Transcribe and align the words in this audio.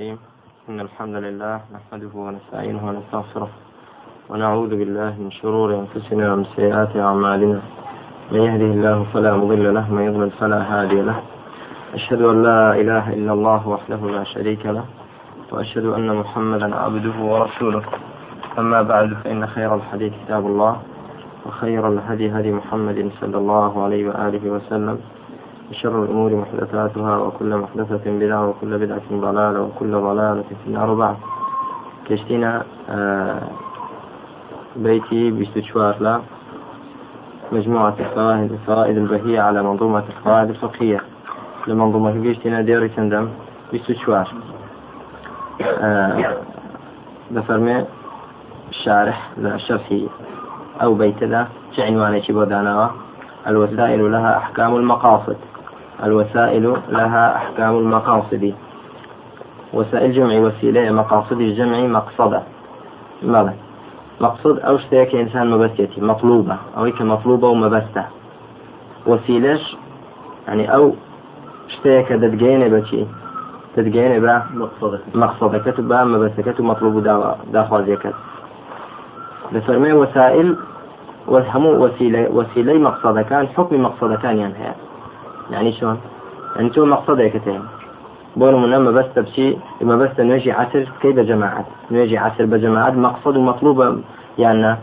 الرحيم. 0.00 0.18
إن 0.68 0.80
الحمد 0.80 1.14
لله 1.14 1.60
نحمده 1.76 2.12
ونستعينه 2.14 2.82
ونستغفره 2.88 3.50
ونعوذ 4.30 4.72
بالله 4.80 5.12
من 5.20 5.30
شرور 5.30 5.68
أنفسنا 5.82 6.32
ومن 6.32 6.44
سيئات 6.56 6.96
أعمالنا. 6.96 7.60
من 8.32 8.40
يهده 8.40 8.70
الله 8.76 8.98
فلا 9.12 9.32
مضل 9.36 9.74
له 9.74 9.86
من 9.92 10.02
يضلل 10.08 10.30
فلا 10.40 10.60
هادي 10.72 11.00
له. 11.02 11.18
أشهد 11.94 12.20
أن 12.22 12.42
لا 12.42 12.80
إله 12.80 13.04
إلا 13.12 13.32
الله 13.32 13.68
وحده 13.68 14.00
لا 14.16 14.24
شريك 14.24 14.66
له 14.66 14.84
وأشهد 15.52 15.84
أن 15.84 16.08
محمدا 16.20 16.68
عبده 16.76 17.16
ورسوله. 17.20 17.84
أما 18.58 18.82
بعد 18.82 19.08
فإن 19.24 19.46
خير 19.46 19.74
الحديث 19.74 20.12
كتاب 20.24 20.46
الله 20.46 20.74
وخير 21.46 21.88
الهدي 21.88 22.26
هدي 22.36 22.50
محمد 22.52 22.98
صلى 23.20 23.38
الله 23.42 23.72
عليه 23.84 24.02
وآله 24.08 24.44
وسلم. 24.54 24.98
وشر 25.70 26.04
الأمور 26.04 26.34
محدثاتها 26.34 27.16
وكل 27.16 27.56
محدثة 27.56 28.10
بدعة 28.10 28.48
وكل 28.48 28.78
بدعة 28.78 29.08
ضلالة 29.12 29.62
وكل 29.62 29.92
ضلالة 29.92 30.42
في 30.42 30.66
النار. 30.66 30.94
بعد 30.94 31.16
كشتنا 32.08 32.62
آه، 32.90 33.42
بيتي 34.76 35.30
بيستشوار 35.30 35.96
لا 36.00 36.20
مجموعة 37.52 37.94
الفوائد 38.00 38.52
الفوائد 38.52 38.96
البهية 38.96 39.40
على 39.40 39.62
منظومة 39.62 40.04
القواعد 40.08 40.48
الفقهية. 40.48 41.00
لمنظومة 41.66 42.10
بيشتنا 42.10 42.60
ديري 42.60 42.88
تندم 42.88 43.28
بيستشوار 43.72 44.34
آه 45.80 46.36
بفرمي 47.30 47.84
الشارح 48.70 49.30
لا 49.36 49.56
شرحي 49.56 50.08
أو 50.82 50.94
بيت 50.94 51.24
ذا 51.24 51.48
عنواني 51.78 52.22
بودانا 52.28 52.90
الوسائل 53.46 54.12
لها 54.12 54.36
أحكام 54.36 54.76
المقاصد. 54.76 55.36
الوسائل 56.04 56.76
لها 56.88 57.36
أحكام 57.36 57.78
المقاصد. 57.78 58.54
وسائل 59.72 60.12
جمع 60.12 60.38
وسيلة 60.38 60.90
مقاصد 60.90 61.40
الجمع 61.40 61.80
مقصدة. 61.80 62.42
ماذا؟ 63.22 63.54
مقصود 64.20 64.58
أو 64.58 64.78
شتيك 64.78 65.14
إنسان 65.14 65.50
مبستي 65.50 66.00
مطلوبة. 66.00 66.56
أو 66.76 66.92
مطلوبة 67.00 67.48
ومبستة. 67.48 68.04
وسيلش 69.06 69.76
يعني 70.48 70.74
أو 70.74 70.94
شتيك 71.68 72.12
دتجيني 72.12 72.68
بشي. 72.68 73.04
تدجيني 73.76 74.20
با 74.20 74.42
مقصدك 74.54 75.00
مقصدك 75.14 75.64
تبا 75.76 76.04
مبستك 76.04 76.60
مطلوب 76.60 77.04
داخل 77.52 77.98
لفرمي 79.52 79.92
وسائل 79.92 80.56
وهمو 81.26 81.84
وسيلة 81.84 82.30
وسيلة 82.30 82.78
مقصدة 82.78 83.22
كان 83.22 83.48
حكم 83.48 83.82
مقصدة 83.82 84.16
كان 84.16 84.36
يعني 84.38 84.54
يعني 85.50 85.72
شلون؟ 85.72 85.98
يعني 86.56 86.70
تو 86.70 86.84
مقصدك 86.84 87.32
كتير 87.36 87.60
بون 88.36 88.62
من 88.62 88.72
أما 88.72 88.90
بس 88.90 89.06
تبشي 89.14 89.56
إما 89.82 89.96
بس 89.96 90.20
نجي 90.20 90.52
عسر 90.52 90.88
كيف 91.02 91.18
جماعات 91.18 91.64
نجي 91.90 92.18
عسر 92.18 92.44
بجماعات 92.44 92.94
مقصد 92.94 93.36
ومطلوبة 93.36 93.98
يعني 94.38 94.76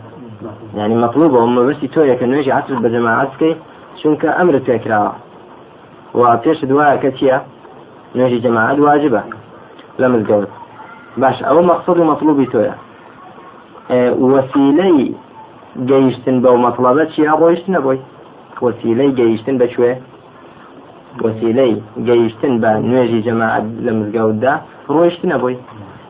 يعني 0.74 0.94
مطلوبة. 0.94 1.38
وما 1.38 1.62
بس 1.62 1.80
تويا 1.94 2.26
نجي 2.26 2.52
عسر 2.52 2.74
بجماعات 2.74 3.28
كي 3.38 3.56
شنك 4.02 4.24
أمر 4.24 4.58
تكرار 4.58 5.14
وبيش 6.14 6.64
دواء 6.64 6.96
كتيا 6.96 7.42
نجي 8.16 8.38
جماعات 8.38 8.78
واجبة. 8.78 9.22
لم 9.98 10.14
الجوز 10.14 10.46
باش 11.16 11.42
أو 11.42 11.62
مقصد 11.62 11.98
ومطلوب 11.98 12.44
تويا 12.44 12.74
آه 13.90 14.12
وسيلي 14.12 15.14
جيشتن 15.76 16.40
بو 16.42 16.56
مطلبات 16.56 17.10
شيا 17.10 17.30
رويشتن 17.30 17.80
بوي 17.80 17.98
وسيلي 18.62 19.10
جيشتن 19.10 19.58
بشوي 19.58 19.96
وسیلەی 21.24 21.72
گەیشتن 22.08 22.54
بە 22.62 22.70
نوێژی 22.88 23.20
جەماعەت 23.26 23.66
لە 23.86 23.92
مزگەوتدا 23.98 24.54
ڕۆیشتنە 24.94 25.36
بووی 25.42 25.56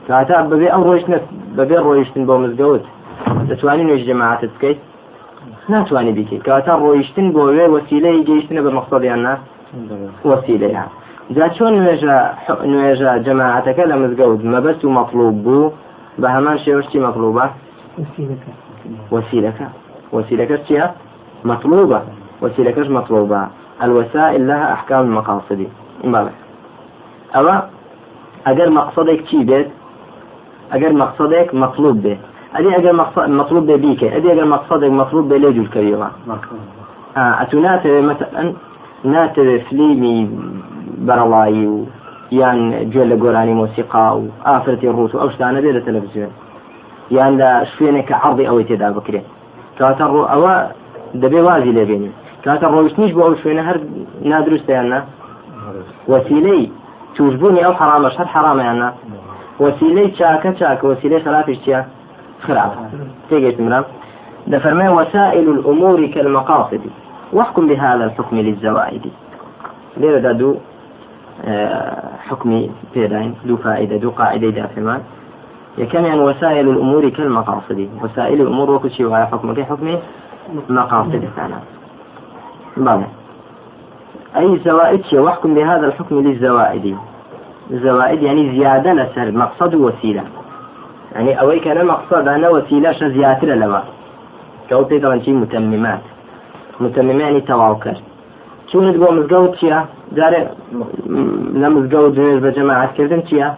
کاتا 0.09 0.37
بەبێ 0.51 0.69
ئەو 0.75 0.83
ڕۆیشتە 0.89 1.19
بەبێ 1.59 1.79
ڕۆیشتن 1.87 2.23
بۆ 2.29 2.35
مزگەوت 2.45 2.85
دەتوانانی 3.49 3.85
نوێژ 3.89 4.03
جەماعەتت 4.11 4.53
بکەیت؟ 4.57 4.79
ناتوانانی 5.73 6.13
بیکەیت. 6.19 6.43
کاتا 6.49 6.73
ڕۆیشتن 6.85 7.27
بۆ 7.35 7.43
وێ 7.57 7.67
وسیلەی 7.77 8.25
گەیشتنە 8.29 8.61
بە 8.67 8.71
مەقصدیان 8.77 9.21
نا؟ 9.27 9.35
وسیلەیان 10.31 10.89
جا 11.37 11.47
چۆن 11.57 11.73
نوێژە 11.79 12.17
نوێژە 12.73 13.11
جەماعەتەکە 13.27 13.85
لە 13.91 13.97
مزگەوت؟ 14.03 14.41
مەبەست 14.53 14.83
و 14.85 14.91
مەطلوب 14.99 15.35
بوو؟ 15.45 15.73
بە 16.21 16.29
هەمان 16.37 16.57
شێوەشتی 16.65 16.99
مەطلوبە؟ 17.07 17.45
وسیلەکە. 19.15 19.67
وسیلەکە. 20.15 20.57
چیە 20.67 20.87
مطلوبة 21.45 22.01
وسيلكش 22.43 22.89
مطلوبة 22.91 23.47
الوسائل 23.83 24.49
لها 24.49 24.73
أحكام 24.73 25.01
المقاصد. 25.01 25.67
بله. 26.05 26.31
أو 27.37 27.49
أجر 28.47 28.71
مقصدك 28.71 29.27
شي 29.27 29.45
بيت 29.45 29.69
أجر 30.73 30.93
مقصدك 30.93 31.55
مطلوب 31.55 32.03
به 32.03 32.17
أدي 32.57 32.77
أجر 32.77 32.93
مقصد 32.93 33.29
مطلوب 33.29 33.67
به 33.67 33.77
بيك 33.77 34.05
أدي 34.05 34.33
أجر 34.33 34.45
مقصدك 34.45 34.91
مطلوب 34.91 35.29
به 35.29 35.37
ليجو 35.37 35.63
الكريمة 35.63 36.11
آه 37.17 37.43
أتناتر 37.43 38.01
مثلا 38.01 38.53
ناتر 39.05 39.59
فليمي 39.59 40.31
برلاي 40.99 41.67
و 41.67 41.87
یان 42.33 42.91
گوێ 42.93 43.05
لە 43.11 43.17
گۆرانی 43.23 43.55
مۆسیقا 43.61 44.07
و 44.17 44.29
ئافرەتی 44.47 44.89
ڕوت 44.97 45.13
و 45.15 45.21
ئەو 45.21 45.31
شتانە 45.35 45.61
بێ 45.65 45.71
لە 45.77 45.83
تەلەڤزیۆن. 45.87 46.33
یان 47.17 47.33
لە 47.41 47.51
شوێنێک 47.73 48.07
کە 48.09 48.15
عڕضی 48.25 48.49
ئەوەی 48.49 48.67
تێدا 48.69 48.89
بکرێت. 48.97 49.27
کاتە 49.79 50.05
ڕۆ 50.13 50.23
ئەوە 50.33 50.55
دەبێ 51.23 51.41
وازی 51.47 51.73
لێبێنی 51.77 52.11
کاتە 52.45 52.67
ڕۆیشتنیش 52.75 53.13
بۆ 53.17 53.23
ئەو 53.27 53.35
شوێنە 53.43 53.63
هەر 53.69 53.79
نادروستیاننا 54.31 55.01
وەسیلەی 56.13 56.65
توشبوونی 57.17 57.61
ئەو 57.67 57.75
حرامەش 57.81 58.15
هەر 58.21 58.29
حرامەیاننا 58.35 58.89
وەسیلەی 59.65 60.09
چاکە 60.19 60.51
چاکە 60.61 60.85
وەسیلەی 60.91 61.25
خلافش 61.25 61.59
چیە؟ 61.65 61.81
خراپ 62.47 62.73
تيجي 63.29 63.63
مرام. 63.63 63.85
دفرمي 64.47 64.89
وسائل 64.89 65.49
الأمور 65.49 66.07
كالمقاصد. 66.07 66.81
واحكم 67.33 67.67
بهذا 67.69 68.05
الحكم 68.05 68.37
للزوائد. 68.37 69.05
ليه 69.97 70.33
دو 70.33 70.55
حكمي 72.29 72.71
بيداين 72.95 73.35
دو 73.45 73.57
فائدة 73.57 73.97
دو 73.97 74.11
قاعدة 74.11 74.51
دافمان 74.51 75.01
يكم 75.79 76.05
يعني 76.05 76.21
وسائل 76.21 76.69
الأمور 76.69 77.09
كالمقاصد. 77.09 77.89
وسائل 78.03 78.41
الأمور 78.41 78.71
وكل 78.71 78.91
شيء 78.91 79.07
وهي 79.07 79.27
حكم 79.27 79.65
حكمي 79.65 79.99
مقاصد 80.69 81.25
كانت 81.37 81.78
بلى 82.77 83.07
أي 84.37 84.61
زوائد 84.65 85.03
واحكم 85.13 85.55
بهذا 85.55 85.87
الحكم 85.87 86.21
للزوائد. 86.21 86.97
الزوائد 87.71 88.23
يعني 88.23 88.59
زيادة 88.59 88.93
لسر 88.93 89.33
مقصد 89.33 89.75
وسيلة. 89.75 90.25
يعني 91.13 91.41
أوي 91.41 91.61
كان 91.61 91.87
مقصد 91.87 92.29
أنا 92.29 92.49
وسيلة 92.49 92.93
زيادة 92.93 93.55
لما 93.55 93.83
كوتي 94.69 94.99
طبعا 94.99 95.19
شيء 95.19 95.35
متممات. 95.35 96.01
متممات 96.81 97.21
يعني 97.21 97.41
تواوكر. 97.41 97.97
شو 98.73 98.81
نتبو 98.81 99.11
مزقوت 99.13 99.55
شيا 99.55 99.87
دار 100.13 100.33
لا 101.53 101.69
مزقوت 101.69 102.13
بالنسبة 102.13 102.51
جماعة 102.51 102.93
كردن 102.97 103.23
شيا 103.27 103.55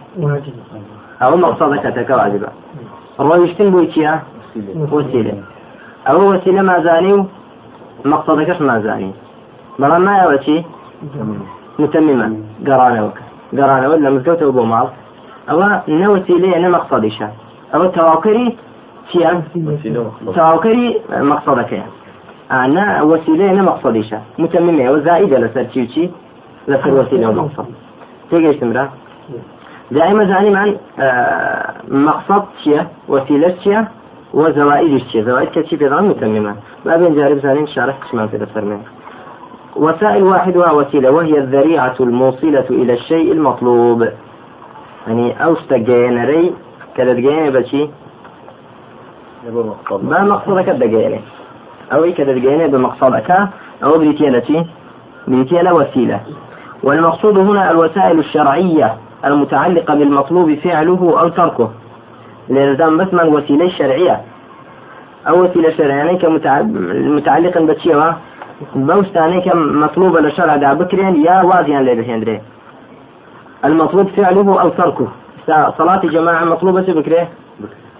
أو 1.21 1.37
مقصدك 1.37 1.83
تكواجبة 1.83 2.47
رويشتن 3.19 3.69
بوي 3.71 3.91
شيا 3.91 4.19
وسيلة. 4.91 5.43
أو 6.07 6.33
وسيلة 6.33 6.61
ما 6.61 6.83
زاني 6.83 7.25
مقصدكش 8.05 8.61
ما 8.61 8.79
زاني 8.79 9.11
بەڵام 9.81 10.03
نایەوە 10.07 10.37
چی؟ 10.45 10.65
متمما 11.79 12.27
گەڕانەوە 12.67 13.11
گەڕانەوە 13.57 13.95
لە 14.03 14.09
مزگەوتەوە 14.15 14.53
بۆ 14.57 14.63
ماڵ. 14.71 14.87
ئەوە 15.49 15.67
نەوەسیلەیە 15.99 16.59
نە 16.63 16.69
مەقصدیشە 16.75 17.27
ئەوە 17.73 17.87
تەواوکەری 17.95 18.47
چیان 19.09 19.37
تەواوکەری 20.37 20.87
مەقصدەکەیە 21.31 21.87
ئانا 22.53 22.85
وسیلەیە 23.11 23.53
نە 23.59 23.63
مەقصدیشە 23.69 24.19
متممە 24.41 24.83
ئەوە 24.87 24.99
زائیدە 25.07 25.37
لەسەر 25.43 25.65
چی 25.73 25.83
چی؟ 25.93 26.03
لەسەر 26.71 26.91
وسیلە 26.99 27.25
و 27.29 27.33
مەقصد 27.39 27.67
تێگەیشتمرا 28.29 28.85
دائما 29.95 30.23
زاني 30.31 30.51
مقصد 32.07 32.43
چییە؟ 32.61 32.81
وسيلة 33.13 33.49
چییە؟ 33.61 33.81
وزوائد 34.33 35.01
چییە 35.11 35.25
زوائد 35.25 35.49
كتشي 35.49 35.77
في 35.77 35.89
ظن 35.89 36.03
متممة 36.03 36.55
ما 36.85 36.97
بين 36.97 37.15
جارب 37.15 37.39
زانين 37.39 37.67
شارح 37.67 37.97
كشمان 38.03 38.27
في 38.27 38.37
دفتر 38.37 38.63
وسائل 39.75 40.23
واحدها 40.23 40.71
وسيلة 40.71 41.11
وهي 41.11 41.37
الذريعة 41.37 41.95
الموصلة 41.99 42.65
إلى 42.69 42.93
الشيء 42.93 43.31
المطلوب. 43.31 44.07
يعني 45.07 45.45
أوستا 45.45 45.77
جينري 45.77 46.53
كذا 46.95 47.13
جيني 47.13 47.49
بشي 47.51 47.89
ما 50.03 50.23
مقصدك 50.23 50.69
الدجيني 50.69 51.19
أو 51.93 52.13
كذا 52.17 52.33
جيني 52.33 52.67
بمقصدك 52.67 53.29
أو 53.83 53.91
بريتيلتي 53.91 54.65
بريتيلة 55.27 55.73
وسيلة 55.73 56.19
والمقصود 56.83 57.37
هنا 57.37 57.71
الوسائل 57.71 58.19
الشرعية 58.19 58.95
المتعلقة 59.25 59.95
بالمطلوب 59.95 60.53
فعله 60.53 61.19
أو 61.23 61.29
تركه 61.29 61.69
لێرزان 62.49 62.93
بەسمان 62.99 63.27
وەسیلەی 63.35 63.71
شەرعیە. 63.77 64.17
ئەو 65.27 65.35
وەسیلە 65.43 65.71
شەرعیانەی 65.77 66.19
کە 66.21 66.27
متعلقن 67.17 67.63
بە 67.69 67.75
چیەوە؟ 67.81 68.09
بەوستانەی 68.87 69.41
کە 69.45 69.53
مەطلوبە 69.83 70.19
لە 70.25 70.31
شەرعدا 70.37 70.69
بکرێن 70.79 71.15
یا 71.27 71.35
وازیان 71.49 71.83
لێ 71.87 71.93
بهێندرێ. 71.99 72.37
المطلوب 73.67 74.07
فعله 74.15 74.61
أو 74.63 74.69
تركه. 74.69 75.07
صلاة 75.77 76.01
جماعة 76.15 76.45
مطلوبة 76.45 76.81
بكره 76.97 77.27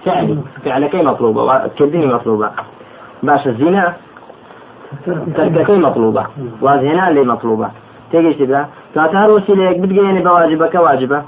فعلي 0.05 0.37
فعلكي 0.65 1.01
مطلوبة 1.01 1.41
وكردني 1.43 2.05
مطلوبة 2.05 2.49
باش 3.23 3.47
الزنا 3.47 3.93
تركەکەی 5.37 5.79
مەطلوبە 5.85 6.23
وازێنا 6.61 7.05
لێ 7.15 7.23
مەطلوبە 7.31 7.67
تێگەشتی 8.11 8.45
بە 8.51 8.61
کات 8.95 9.13
هەر 9.21 9.29
وسیلەیەک 9.35 9.77
بگەێنێ 9.83 10.21
بە 10.25 10.31
واجبەکە 10.37 10.79
واجبە. 10.87 11.19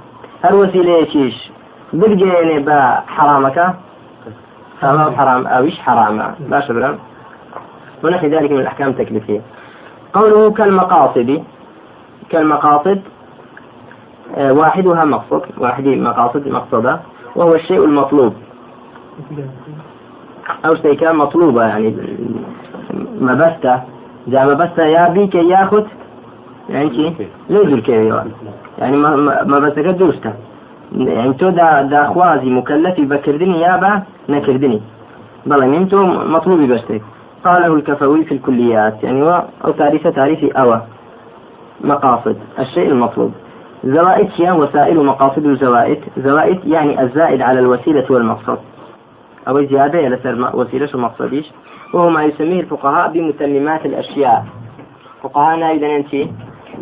هەر 0.43 0.53
وسیلەیەکیش 0.61 1.35
بگەێنێ 1.99 2.57
بە 2.67 2.79
حرامەکە 3.15 3.67
حرام؟ 5.17 5.47
أويش 5.47 5.77
حرام؟ 5.85 6.15
باش 6.51 6.71
برام 6.71 6.95
ونحو 8.03 8.27
ذلك 8.27 8.51
من 8.51 8.59
الأحكام 8.59 8.89
التكليفية. 8.89 9.41
قوله 10.13 10.51
كالمقاصد. 10.51 11.43
كالمقاصد 12.29 12.99
آه، 14.37 14.51
واحدها 14.53 15.03
مقصد 15.05 15.43
واحد 15.57 15.87
مقاصد 15.87 16.47
مقصدة 16.47 16.99
وهو 17.35 17.55
الشيء 17.55 17.85
المطلوب. 17.85 18.33
أو 20.65 20.75
شيء 20.75 20.93
كان 20.93 21.15
مطلوبة 21.15 21.63
يعني 21.63 21.89
مەبەستە 23.27 23.73
جا 24.31 24.41
مەبەستە 24.49 24.83
یا 24.95 25.03
بیکە 25.15 25.41
یاخود 25.53 25.85
یانکی 26.69 27.07
لێ 27.53 27.61
دوورکەویەوە 27.69 28.21
ینی 28.81 28.97
مەبەستەکە 29.51 29.93
درستە 30.01 30.31
يعني 30.93 31.33
تۆ 31.33 31.45
داخوازی 31.89 32.49
مكلفي 32.49 33.05
بكردني 33.05 33.61
يا 33.61 33.77
با 33.77 34.01
نكردني 34.29 34.81
بەڵێ 35.49 35.63
من 35.63 35.89
تۆ 35.89 35.95
مطلوبي 36.35 36.67
بەشتێک 36.67 37.01
قاله 37.45 37.73
الكفوي 37.73 38.23
في 38.25 38.31
الكليات 38.31 39.03
يعني 39.03 39.23
هو 39.23 39.43
أو 39.65 39.71
تعريف 39.71 40.07
تعريف 40.07 40.57
أوى 40.57 40.81
مقاصد 41.81 42.37
الشيء 42.59 42.89
المطلوب. 42.89 43.31
زوائد 43.83 44.29
هي 44.35 44.51
وسائل 44.51 45.05
مقاصد 45.05 45.45
الزوائد 45.45 45.99
زوائد. 46.17 46.59
يعني 46.65 47.01
الزائد 47.01 47.41
على 47.41 47.59
الوسيلة 47.59 48.05
والمقصد. 48.09 48.57
أو 49.47 49.65
زيادة 49.65 50.07
لسر 50.09 50.51
وسيلة 50.53 50.89
ومقصديش 50.93 51.51
وهو 51.93 52.09
ما 52.09 52.23
يسميه 52.23 52.59
الفقهاء 52.59 53.11
بمتممات 53.11 53.85
الأشياء 53.85 54.45
فقهاء 55.23 55.59
نايدن 55.59 56.03
شيء 56.11 56.31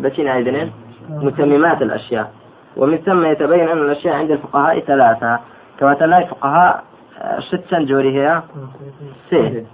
بس 0.00 0.20
نايدن 0.20 0.70
متممات 1.10 1.82
الأشياء 1.82 2.32
ومن 2.76 2.98
ثم 2.98 3.24
يتبين 3.24 3.68
أن 3.68 3.78
الأشياء 3.78 4.14
عند 4.14 4.30
الفقهاء 4.30 4.80
ثلاثة. 4.80 5.38
كما 5.78 5.94
تلاقي 5.94 6.26
فقهاء 6.26 6.84
شتا 7.38 7.78
جوري 7.78 8.10
هي 8.18 8.42
سه 9.30 9.64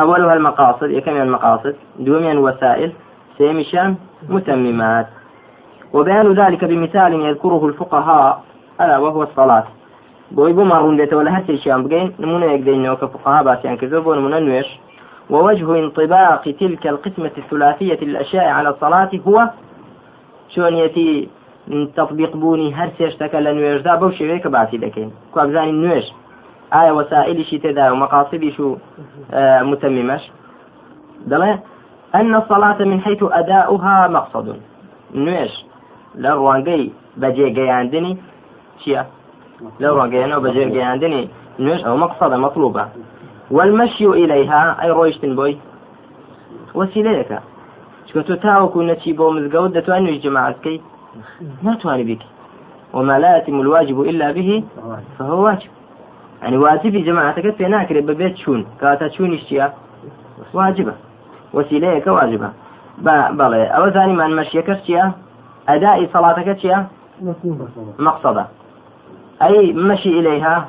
أولها 0.00 0.34
المقاصد 0.34 0.90
يكمل 0.90 1.20
المقاصد؟ 1.20 1.74
دوميا 1.98 2.34
وسائل. 2.34 2.92
سيمشان 3.38 3.94
متممات. 4.28 5.06
وبيان 5.92 6.32
ذلك 6.32 6.64
بمثال 6.64 7.12
يذكره 7.12 7.66
الفقهاء 7.66 8.42
ألا 8.80 8.98
وهو 8.98 9.22
الصلاة. 9.22 9.64
بۆی 10.36 10.52
بۆ 10.56 10.64
ماڕوون 10.72 10.96
بێتەوە 11.00 11.22
لە 11.26 11.30
هەرچێکیان 11.36 11.80
بگەین 11.84 12.08
نمونە 12.22 12.46
یەکدەینەوە 12.54 12.96
کە 13.00 13.06
فقها 13.14 13.42
باسییان 13.48 13.76
کردو 13.80 14.04
بۆ 14.06 14.12
نمونە 14.18 14.38
نوێش 14.46 14.68
ووجه 15.30 15.68
انطباق 15.82 16.42
تلك 16.60 16.86
القسمة 16.86 17.34
الثلاثية 17.42 18.00
للأشياء 18.02 18.48
على 18.58 18.68
الصلاة 18.68 19.10
هو 19.26 19.36
شونيتي 20.54 21.28
تطبیق 21.98 22.32
بوونی 22.40 22.74
هەر 22.78 22.90
سێشتەکە 22.98 23.38
لە 23.46 23.52
نوێژدا 23.56 23.94
بەو 24.00 24.10
شێوەیە 24.18 24.42
کە 24.44 24.48
باسی 24.56 24.78
دەکەین. 24.84 25.10
کوابزانین 25.32 25.78
نوێژ. 25.84 26.06
ئایا 26.74 26.92
وەسائلشی 26.98 27.58
تێدا 27.62 27.84
و 27.92 28.00
مەقاصدیش 28.02 28.56
و 28.60 28.68
متەمیمەش؟ 29.70 30.24
دەڵێ 31.30 31.52
أن 32.18 32.34
الصلاة 32.34 32.78
من 32.90 33.00
حيث 33.06 33.22
أداؤها 33.40 34.08
مقصد 34.16 34.46
نوێژ 35.24 35.52
لە 36.22 36.30
ڕوانگەی 36.38 36.84
بەجێگەیاندنی 37.20 38.14
چییە؟ 38.80 39.02
لە 39.80 39.88
ڕوانگەیانەوە 39.94 40.44
بەجێگەیاندنی 40.46 41.22
نوێژ 41.64 41.80
ئەو 41.86 41.96
مەقصدە 42.02 42.36
مەطلوبە. 42.44 42.84
والمشي 43.56 44.06
إليها 44.22 44.62
أي 44.82 44.90
ڕۆیشتن 44.98 45.32
بۆی؟ 45.38 45.54
وسیلەیەەکە 46.78 47.38
چکە 48.06 48.22
تۆ 48.28 48.34
تاوەکو 48.44 48.80
نەچی 48.90 49.12
بۆ 49.18 49.26
مزگەوت 49.36 49.72
دەتوان 49.76 50.00
نوێژ 50.06 50.18
جماعتکەی 50.26 50.78
ناتوانانی 51.62 52.04
بیکە 52.04 52.26
وما 52.94 53.18
لا 53.18 53.36
يتم 53.36 53.60
الواجب 53.60 54.00
إلا 54.00 54.32
به 54.32 54.62
فهو 55.18 55.44
واجب. 55.44 55.70
يعني 56.42 56.56
واجب 56.56 57.04
جماعتك 57.04 57.54
في 57.54 57.64
ناكر 57.64 58.00
ببيت 58.00 58.36
شون. 58.36 58.66
كاتا 58.80 59.08
شون 59.08 59.34
إشتيا. 59.34 59.72
واجبة. 60.54 60.92
وسيلة 61.54 62.12
واجبة. 62.12 62.50
بلى. 63.30 63.64
أو 63.64 63.90
ثاني 63.90 64.12
من 64.12 64.36
مشيك 64.36 64.70
اشتيا 64.70 65.12
أداء 65.68 66.08
صلاتك 66.12 66.48
اشتيا 66.48 66.86
مقصدة. 67.98 68.46
أي 69.42 69.72
مشي 69.72 70.08
إليها. 70.20 70.68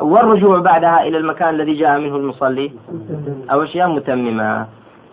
والرجوع 0.00 0.60
بعدها 0.60 1.02
إلى 1.06 1.18
المكان 1.18 1.54
الذي 1.54 1.74
جاء 1.74 1.98
منه 1.98 2.16
المصلي. 2.16 2.72
أو 3.50 3.62
أشياء 3.62 3.88
متممة. 3.88 4.66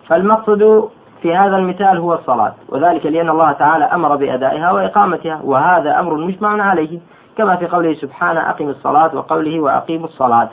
فالمقصد 0.08 0.88
في 1.24 1.36
هذا 1.36 1.56
المثال 1.56 1.98
هو 1.98 2.14
الصلاة 2.14 2.54
وذلك 2.68 3.06
لأن 3.06 3.28
الله 3.28 3.52
تعالى 3.52 3.84
أمر 3.84 4.16
بأدائها 4.16 4.72
وإقامتها 4.72 5.40
وهذا 5.44 6.00
أمر 6.00 6.14
مجمع 6.14 6.62
عليه 6.62 6.98
كما 7.36 7.56
في 7.56 7.66
قوله 7.66 7.94
سبحانه 7.94 8.50
أقم 8.50 8.68
الصلاة 8.68 9.16
وقوله 9.16 9.60
وأقيموا 9.60 10.06
الصلاة. 10.06 10.48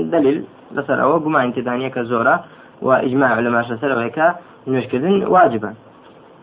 دليل 0.00 0.44
لسر 0.72 1.02
أو 1.02 1.18
قما 1.18 1.44
انت 1.44 1.58
دانيك 1.58 1.98
زورة 1.98 2.44
وإجماع 2.82 3.28
علماء 3.28 3.62
سلف 3.62 3.98
هيك 3.98 4.32
نشكذن 4.66 5.26
واجبا. 5.26 5.74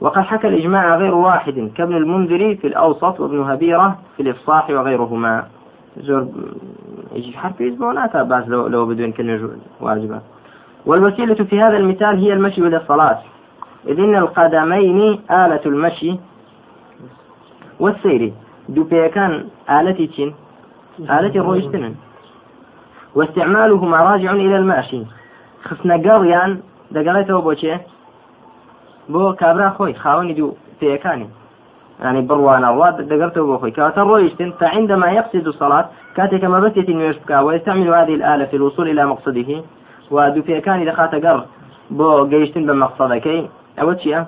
وقد 0.02 0.22
حكى 0.22 0.48
الإجماع 0.48 0.96
غير 0.96 1.16
واحد 1.16 1.72
كابن 1.78 1.96
المنذر 1.96 2.56
في 2.56 2.68
الأوسط 2.68 3.20
وابن 3.20 3.40
هبيرة 3.40 3.98
في 4.18 4.24
الإفصاح 4.24 4.70
وغيرهما. 4.70 5.44
زور 5.98 6.28
يجي 7.16 7.38
حرف 7.38 7.62
يزبونات 7.62 8.18
بس 8.18 8.48
لو, 8.48 8.68
لو 8.68 8.86
بدون 8.86 9.12
كلمة 9.12 9.50
واجبة. 9.82 10.20
والوسيلة 10.86 11.36
في 11.36 11.62
هذا 11.62 11.78
المثال 11.78 12.20
هي 12.20 12.34
المشي 12.34 12.62
إلى 12.62 12.78
الصلاة. 12.78 13.20
إذ 13.88 14.00
إن 14.00 14.16
القدمين 14.16 15.20
آلة 15.32 15.62
المشي 15.66 16.12
والسير. 17.80 18.34
دو 18.70 18.84
كان 18.90 19.46
آلة 19.70 20.06
تشين. 20.06 20.36
آلة 21.00 21.42
رويشتن 21.42 21.96
واستعمالهما 23.16 23.98
راجع 23.98 24.32
إلى 24.32 24.58
الماشي. 24.58 25.02
خصنا 25.64 25.96
قريان 25.96 26.60
دقالته 26.92 27.42
بوشيه 27.42 27.82
بۆ 29.10 29.36
کابرا 29.40 29.70
خۆی 29.78 29.94
خاوەنی 30.04 30.34
دوو 30.34 30.56
پێیەکانی 30.80 31.28
يعني 32.04 32.22
بروان 32.22 32.64
الله 32.64 32.90
دقرته 32.92 33.42
بخوي 33.42 33.72
كاتر 33.72 34.30
فعندما 34.60 35.08
يقصد 35.12 35.48
الصلاة 35.48 35.86
كاتك 36.16 36.44
ما 36.44 36.60
بس 36.60 36.78
يتم 36.78 37.00
يشبكا 37.02 37.40
ويستعمل 37.40 37.88
هذه 37.90 38.16
الآلة 38.16 38.46
في 38.46 38.56
الوصول 38.56 38.90
إلى 38.90 39.06
مقصده. 39.06 39.64
ودو 40.12 40.42
في 40.42 40.62
كان 40.62 40.86
دخات 40.86 41.16
قر 41.26 41.46
بو 41.92 42.28
جيشتن 42.28 42.66
بمقصدك. 42.66 43.50
أو 43.82 43.94
تشيا 43.94 44.26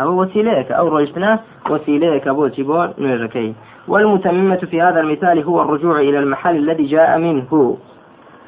أو 0.00 0.22
وسيليك. 0.22 0.72
أو 0.72 0.88
رويشتنا 0.88 1.38
وسيليك 1.70 2.28
أبو 2.28 2.48
تشيبو 2.48 2.86
نيركي. 2.98 3.54
والمتممة 3.88 4.56
في 4.56 4.82
هذا 4.82 5.00
المثال 5.00 5.44
هو 5.44 5.62
الرجوع 5.62 6.00
إلى 6.00 6.18
المحل 6.18 6.56
الذي 6.56 6.86
جاء 6.86 7.18
منه. 7.18 7.76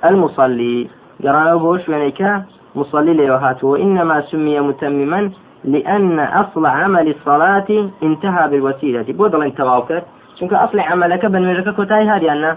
المصلي. 0.04 0.88
قرأنا 1.25 1.54
بوش 1.54 1.88
يعني 1.88 2.44
مصلي 2.75 3.14
ليوهات 3.14 3.64
وإنما 3.64 4.20
سمي 4.20 4.61
متمما 4.61 5.30
لأن 5.64 6.20
أصل 6.20 6.66
عمل 6.66 7.08
الصلاة 7.08 7.90
انتهى 8.02 8.49
بالوسيلة. 8.49 9.04
بودل 9.08 9.42
انت 9.42 9.61
واوكر 9.61 10.02
شنك 10.40 10.52
أصل 10.52 10.80
عملك 10.80 11.26
بنوجك 11.26 11.75
كوتاي 11.75 12.06
هاد 12.06 12.23
يعني 12.23 12.56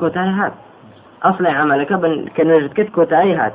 كوتاي 0.00 0.28
هاد. 0.28 0.52
أصل 1.22 1.46
عملك 1.46 1.92
بن 1.92 2.28
كنوجك 2.36 2.90
كوتاي 2.90 3.34
هاد. 3.34 3.52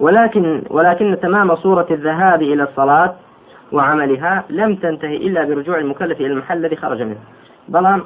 ولكن 0.00 0.62
ولكن 0.70 1.16
تمام 1.22 1.56
صورة 1.56 1.86
الذهاب 1.90 2.42
إلى 2.42 2.62
الصلاة 2.62 3.14
وعملها 3.72 4.44
لم 4.50 4.74
تنتهي 4.74 5.16
إلا 5.16 5.44
برجوع 5.44 5.78
المكلف 5.78 6.20
إلى 6.20 6.26
المحل 6.26 6.56
الذي 6.56 6.76
خرج 6.76 7.02
منه. 7.02 7.22
بلام 7.68 8.02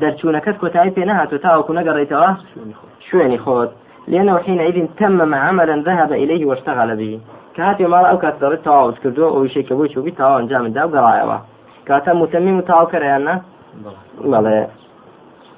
درچونەکەت 0.00 0.56
کۆتایی 0.62 0.90
پێ 0.96 1.04
نهاتۆ 1.08 1.38
تاوەکو 1.44 1.72
نەگەڕێیتەوە 1.78 2.30
شوێنی 3.10 3.38
خۆت 3.38 3.70
لأنه 4.08 4.38
حينئذ 4.38 4.86
تمم 4.96 5.34
عملا 5.34 5.82
ذهب 5.82 6.12
إليه 6.12 6.46
واشتغل 6.46 6.96
به. 6.96 7.20
كاتي 7.56 7.86
ما 7.86 8.00
أو 8.10 8.18
كات 8.18 8.34
دارت 8.40 8.64
تواوز 8.64 8.98
كردو 8.98 9.28
أو 9.28 9.46
شيء 9.46 9.62
كبوش 9.62 9.96
وبي 9.96 10.10
تواو 10.10 10.38
أنجام 10.38 10.66
دا 10.68 10.84
وقرايوا 10.84 11.38
كاتا 11.86 12.12
متمم 12.12 12.60
تواو 12.60 12.86
كريانا 12.86 13.42
بلى 14.24 14.66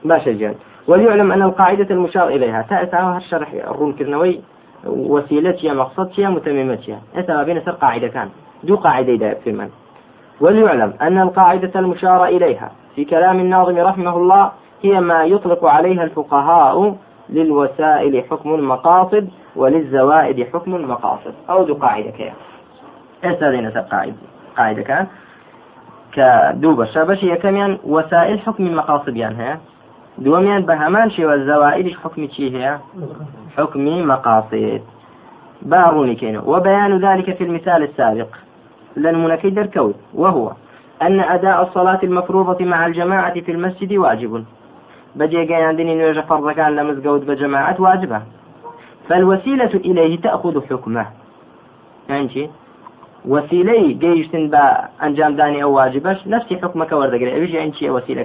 باشا 0.05 0.33
جان. 0.33 0.55
وليعلم 0.89 1.33
أن 1.33 1.43
القاعدة 1.43 1.91
المشار 1.91 2.29
إليها. 2.29 2.63
تأتى 2.71 3.17
الشرح 3.17 3.51
الروم 3.53 3.93
كرنوي. 3.93 4.41
وسيلتها 4.87 5.73
مقصدتها 5.75 6.31
متممتها. 6.31 7.01
أتى 7.17 7.45
بين 7.45 7.61
سر 7.61 7.71
قاعدة 7.71 8.09
كان 8.09 8.29
دو 8.63 8.77
قاعدة 8.77 9.15
دا 9.15 9.35
في 9.35 9.53
من 9.53 9.71
وليعلم 10.41 10.95
أن 11.01 11.19
القاعدة 11.19 11.81
المشار 11.81 12.25
إليها 12.25 12.73
في 12.97 13.05
كلام 13.05 13.41
الناظم 13.41 13.79
رحمه 13.79 14.17
الله 14.17 14.53
هي 14.83 15.01
ما 15.01 15.25
يطلق 15.25 15.65
عليها 15.65 16.05
الفقهاء 16.05 16.97
للوسائل 17.31 18.25
حكم 18.31 18.55
المقاصد 18.55 19.29
وللزوائد 19.57 20.47
حكم 20.53 20.77
المقاصد. 20.77 21.35
أو 21.51 21.63
ذو 21.63 21.75
قاعدة 21.75 22.11
كيا 22.11 22.33
استاذين 23.25 23.71
قاعدة 23.71 24.15
قاعدة 24.57 24.83
كان. 24.83 25.07
كدوبة 26.13 26.85
شابش 26.85 27.23
يكميان 27.23 27.79
وسائل 27.85 28.41
حكم 28.41 28.77
مقاصد 28.77 29.17
يعني 29.17 29.61
دوميان 30.21 30.63
بهمان 30.63 31.11
شي 31.11 31.27
والزوائد 31.27 31.97
حكم 31.97 32.29
شي 32.29 32.57
هي؟ 32.57 32.79
حكم 33.57 34.09
مقاصد. 34.09 34.83
باروني 35.63 36.15
كينو. 36.15 36.43
وبيان 36.47 36.99
ذلك 36.99 37.37
في 37.37 37.45
المثال 37.45 37.83
السابق. 37.83 38.29
لن 38.97 39.25
منكدر 39.25 39.67
كوي 39.67 39.95
وهو 40.15 40.53
أن 41.03 41.21
أداء 41.21 41.63
الصلاة 41.63 41.99
المفروضة 42.03 42.65
مع 42.65 42.87
الجماعة 42.87 43.41
في 43.41 43.53
المسجد 43.53 43.93
واجب. 43.93 44.45
بجي 45.17 45.55
عندني 45.55 45.95
نوجه 45.95 46.21
فرض 46.21 46.51
كان 46.51 46.77
لمزقود 46.77 47.27
بجماعة 47.27 47.77
واجبة. 47.79 48.23
فالوسيلة 49.09 49.75
إليه 49.75 50.21
تأخذ 50.21 50.67
حكمه. 50.71 51.07
يعني 52.09 52.51
وسيلة 53.25 53.93
جيشتن 53.93 54.49
با 54.51 54.89
أنجام 55.03 55.37
داني 55.37 55.63
أو 55.63 55.73
واجبش 55.73 56.27
نفس 56.27 56.53
حكمك 56.53 56.93
وردقري. 56.93 57.37
أبيش 57.37 57.51
يعني 57.51 57.73
شيء 57.73 57.91
وسيلة 57.91 58.23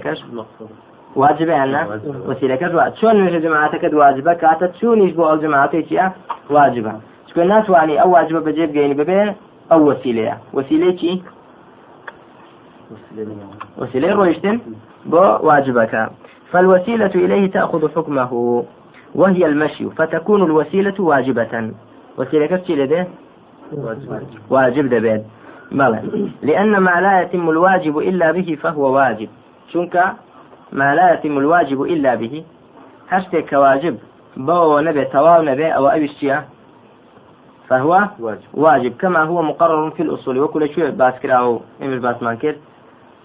كش 1.16 1.22
واجبة 1.22 1.54
يعني 1.54 2.02
وسيلة 2.28 2.56
كش 2.56 2.74
واجب. 2.74 2.96
شون 2.96 3.26
نجي 3.26 3.40
جماعتك 3.40 3.94
واجبة 3.94 4.34
كاتت 4.34 4.76
شون 4.76 5.02
يجبو 5.02 5.30
أو 5.30 5.36
جماعتك 5.36 6.12
واجبة. 6.50 6.94
شكون 7.30 7.44
الناس 7.44 7.70
واني 7.70 8.02
أو 8.02 8.14
واجبة 8.14 8.40
بجيب 8.40 8.72
جيني 8.72 8.94
ببيه 8.94 9.36
أو 9.72 9.90
وسيلة 9.90 10.38
وسيلة 10.54 10.96
شي 10.96 11.22
وسيلة 13.78 14.14
رويشتن 14.14 14.60
بو 15.06 15.18
واجبك 15.18 16.10
فالوسيلة 16.52 17.12
إليه 17.16 17.52
تأخذ 17.52 17.96
حكمه 17.96 18.64
وهي 19.16 19.46
المشي 19.46 19.90
فتكون 19.90 20.44
الوسيلة 20.44 20.94
واجبة 21.00 21.72
وسيلة 22.18 22.46
كفتي 22.46 22.76
لديه 22.76 23.08
واجب 24.50 24.90
دبيت 24.90 25.24
بلى 25.72 26.30
لأن 26.42 26.78
ما 26.78 27.02
لا 27.02 27.22
يتم 27.22 27.50
الواجب 27.50 27.98
إلا 27.98 28.32
به 28.32 28.58
فهو 28.62 28.96
واجب. 28.96 29.30
شنك 29.74 30.14
ما 30.72 30.96
لا 30.96 31.14
يتم 31.14 31.38
الواجب 31.38 31.82
إلا 31.82 32.16
به. 32.16 32.44
هشتك 33.10 33.54
واجب 33.54 33.98
بو 34.38 34.80
نبي 34.80 35.06
تواو 35.06 35.42
نبي 35.42 35.68
أو 35.68 35.88
أبي 35.88 36.06
الشيء 36.06 36.42
فهو 37.68 38.10
واجب. 38.20 38.42
واجب. 38.54 38.94
كما 38.98 39.24
هو 39.24 39.42
مقرر 39.42 39.92
في 39.92 40.04
الأصول. 40.04 40.40
وكل 40.40 40.70
شيء 40.70 40.90
باسكرا 40.90 41.34
أو 41.34 41.62
إمر 41.82 41.98
باس 41.98 42.24
مانكر 42.24 42.56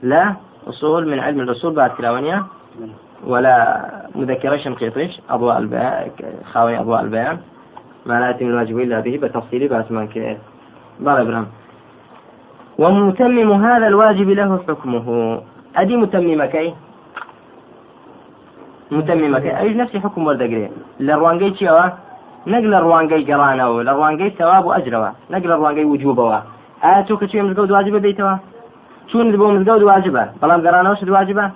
لا 0.03 0.35
أصول 0.69 1.09
من 1.09 1.21
علم 1.21 1.41
الأصول 1.41 1.75
باسكرا 1.75 2.11
ونيا 2.11 2.45
ولا 3.27 3.87
مذكرة 4.15 4.57
شنقيطيش 4.57 5.21
أضواء 5.31 5.59
البيان 5.59 6.11
خاوي 6.53 6.79
أضواء 6.79 7.01
البيان 7.01 7.39
ما 8.07 8.21
لا 8.21 8.31
يتم 8.31 8.47
الواجب 8.47 8.79
إلا 8.79 9.01
به. 9.01 9.19
بتفصيل 9.23 9.69
بأسمان 9.69 10.09
كير 10.09 10.39
بارا 11.01 11.25
برام. 11.25 11.47
ومتمم 12.79 13.53
هذا 13.53 13.87
الواجب 13.87 14.29
له 14.31 14.61
حكمه. 14.69 15.41
أدي 15.77 15.97
متمم 15.97 16.45
كي؟ 16.45 16.75
متمم 18.91 19.39
كي 19.39 19.59
أي 19.59 19.75
نفس 19.75 19.97
حكم 19.97 20.27
وردقري. 20.27 20.71
لروانجي 21.01 21.51
تشيوا 21.51 21.87
نقل 22.47 22.75
الروانجي 22.75 23.33
قرانه 23.33 23.83
لروانجي 23.83 24.31
ثواب 24.31 24.65
وأجروا. 24.65 25.09
نقل 25.31 25.53
الروانجي 25.53 25.85
وجوبوا. 25.85 26.39
آتو 26.83 27.17
كتشي 27.17 27.43
مزقود 27.43 27.71
واجبة 27.71 27.99
بيتوا؟ 27.99 28.37
شون 29.13 29.33
دبو 29.33 29.51
مزقود 29.51 29.83
واجبة 29.83 30.29
بلام 30.43 30.67
قرانه 30.67 30.91
وش 30.91 31.03
واجبة 31.03 31.51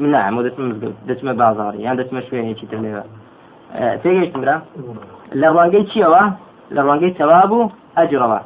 نعم 0.00 0.38
ودسم 0.38 0.68
مزقود 0.68 0.94
دسم 1.06 1.32
بازاري 1.32 1.78
يعني 1.82 2.02
دسم 2.02 2.20
شوية 2.20 2.54
شي 2.54 2.66
تلميذ 2.66 3.00
تيجي 4.02 4.32
مرا 4.36 4.62
لروانجي 5.32 5.82
تشيوا 5.82 6.22
لروانجي 6.70 7.10
ثواب 7.10 7.70
أجروا 7.98 8.38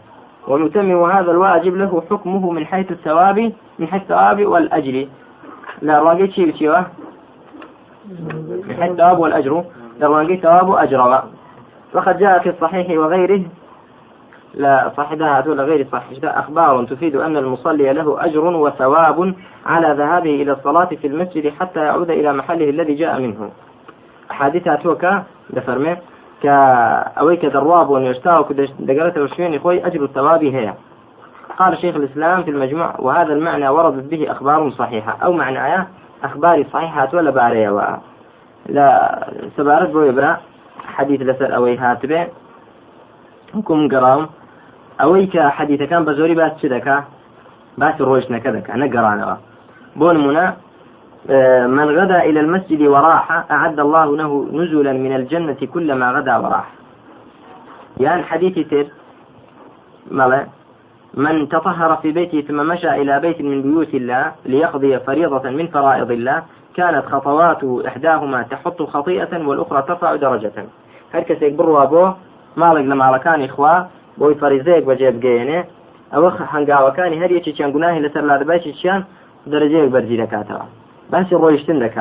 ويتمم 0.48 1.10
هذا 1.10 1.30
الواجب 1.30 1.74
له 1.76 2.02
حكمه 2.10 2.50
من 2.50 2.66
حيث 2.66 2.90
الثواب 2.90 3.52
من 3.78 3.86
حيث 3.86 4.02
الثواب 4.02 4.46
والأجر. 4.46 5.06
لروانجي 5.82 6.26
تشيوا 6.26 6.52
تشيوا 6.52 6.80
من 8.68 8.76
حيث 8.80 8.90
الثواب 8.90 9.18
والأجر. 9.18 9.64
لروانجي 10.00 10.36
ثواب 10.36 10.72
أجروا 10.72 11.18
وقد 11.94 12.18
جاء 12.18 12.38
في 12.38 12.48
الصحيح 12.50 12.98
وغيره. 12.98 13.42
لا 14.54 14.92
صحيحها 14.96 15.44
ولا 15.48 15.62
غير 15.62 15.86
صحيح. 15.92 16.18
أخبار 16.24 16.84
تفيد 16.84 17.16
أن 17.16 17.36
المصلي 17.36 17.92
له 17.92 18.24
أجر 18.24 18.44
وثواب 18.44 19.34
على 19.66 19.94
ذهابه 19.98 20.42
إلى 20.42 20.52
الصلاة 20.52 20.84
في 20.84 21.06
المسجد 21.06 21.52
حتى 21.60 21.80
يعود 21.80 22.10
إلى 22.10 22.32
محله 22.32 22.70
الذي 22.70 22.94
جاء 22.94 23.20
منه. 23.20 23.50
أحاديث 24.30 24.68
هاتوكا 24.68 25.22
دفرمي 25.50 25.96
كأويك 26.42 27.40
كدرواب 27.40 27.90
ونشتاو 27.90 28.44
دقرته 28.78 29.22
وشوين 29.22 29.58
خوي 29.58 29.86
أجر 29.86 30.04
الثواب 30.04 30.44
هي. 30.44 30.74
قال 31.58 31.78
شيخ 31.78 31.96
الإسلام 31.96 32.42
في 32.42 32.50
المجموع 32.50 32.94
وهذا 32.98 33.32
المعنى 33.32 33.68
وردت 33.68 34.04
به 34.04 34.32
أخبار 34.32 34.70
صحيحة 34.70 35.16
أو 35.22 35.32
معنى 35.32 35.66
آية 35.66 35.88
أخبار 36.24 36.64
صحيحة 36.72 37.08
ولا 37.12 37.30
بارية. 37.30 38.00
لا 38.66 39.18
سبارت 39.56 39.90
بو 39.90 40.02
يبرا 40.02 40.36
حديث 40.86 41.20
لسر 41.20 41.54
أوي 41.54 41.76
هاتبه. 41.78 42.26
حكم 43.54 43.88
قرام؟ 43.88 44.28
أوي 45.00 45.26
كحديث 45.26 45.82
كان 45.82 46.04
بزوري 46.04 46.34
باس 46.34 46.52
شدكا 46.62 47.04
باس 47.78 48.00
روش 48.00 48.30
نكدكا 48.30 48.76
نقرانا 48.76 49.38
بون 49.96 50.26
منا 50.26 50.56
من 51.66 51.90
غدا 51.98 52.22
إلى 52.22 52.40
المسجد 52.40 52.82
وراح 52.82 53.50
أعد 53.50 53.80
الله 53.80 54.16
له 54.16 54.48
نزلا 54.52 54.92
من 54.92 55.16
الجنة 55.16 55.68
كلما 55.74 56.12
غدا 56.12 56.36
وراح. 56.36 56.68
يعني 58.00 58.22
حديث 58.22 58.68
تر 58.68 58.86
ملا 60.10 60.46
من 61.16 61.48
تطهر 61.48 61.96
في 61.96 62.12
بيته 62.12 62.40
ثم 62.40 62.66
مشى 62.66 62.90
إلى 62.90 63.20
بيت 63.20 63.40
من 63.40 63.62
بيوت 63.62 63.94
الله 63.94 64.32
ليقضي 64.46 64.98
فريضة 64.98 65.50
من 65.50 65.66
فرائض 65.66 66.10
الله 66.10 66.42
كانت 66.76 67.04
خطوات 67.06 67.64
إحداهما 67.86 68.42
تحط 68.42 68.82
خطيئة 68.82 69.46
والأخرى 69.46 69.82
ترفع 69.82 70.16
درجة. 70.16 70.52
هركس 71.14 71.42
يكبروا 71.42 71.84
بۆ 71.84 72.04
ماڵێک 72.56 72.86
لە 72.90 72.96
ماڵەکانی 73.02 73.48
خوا 73.54 73.74
بۆی 74.18 74.34
فەریزەیەک 74.40 74.84
بەجێ 74.88 75.10
بگەێنێ 75.16 75.60
ئەوە 76.14 76.30
هەنگاوەکانی 76.52 77.20
هەر 77.22 77.30
یەکی 77.38 77.52
چەند 77.58 77.72
گوناهی 77.74 78.02
لەسەر 78.04 78.24
لادباشی 78.30 78.72
چیان 78.80 79.00
دەرەجەیەک 79.50 79.90
بەرزی 79.94 80.20
دەکاتەوە. 80.22 80.66
بس 81.12 81.32
رويشتن 81.32 81.78
لك 81.84 81.96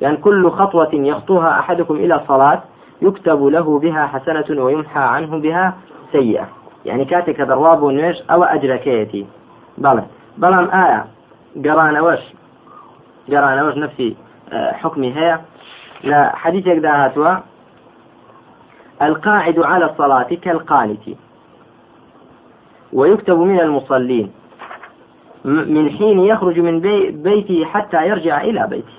يعني 0.00 0.16
كل 0.16 0.50
خطوة 0.50 0.94
يخطوها 0.94 1.50
أحدكم 1.60 1.94
إلى 1.94 2.14
الصلاة 2.14 2.60
يكتب 3.02 3.40
له 3.44 3.78
بها 3.78 4.06
حسنة 4.06 4.62
ويمحى 4.64 5.00
عنه 5.14 5.38
بها 5.44 5.74
سيئة. 6.12 6.46
يعني 6.84 7.04
ضراب 7.44 7.82
ونش 7.82 8.22
أو 8.30 8.44
أجر 8.44 8.76
كيتي. 8.76 9.26
بلى. 9.78 10.04
بلى 10.38 10.68
آية. 10.72 11.06
قرانا 11.64 12.00
وش؟ 12.00 12.20
قرانا 13.28 13.64
وش 13.64 13.76
نفسي 13.76 14.16
آه، 14.52 14.72
حكمي 14.72 15.14
هي. 15.14 15.40
لا 16.04 16.36
حديث 16.36 16.66
هاتوا. 17.04 17.36
القاعد 19.02 19.58
على 19.58 19.84
الصلاة 19.84 20.34
كالقانت. 20.42 21.02
ويكتب 22.92 23.38
من 23.38 23.60
المصلين. 23.60 24.32
من 25.44 25.90
حين 25.90 26.20
يخرج 26.20 26.60
من 26.60 26.80
بي 26.80 27.10
بيته 27.10 27.64
حتى 27.64 28.08
يرجع 28.08 28.40
إلى 28.40 28.66
بيته. 28.66 28.92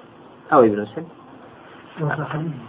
أو 0.54 0.64
ابن 0.64 0.86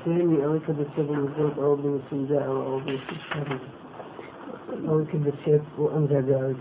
الثاني 0.00 0.44
أو 0.44 0.54
يكبر 0.54 0.84
شيء 0.96 1.04
بالمفروض 1.04 1.60
أو 1.60 1.76
بالاستنجاء 1.76 2.46
أو 2.46 2.80
أو 4.88 5.00
يكبر 5.00 5.32
شيء 5.44 5.60
وأمزع 5.78 6.20
بها 6.20 6.54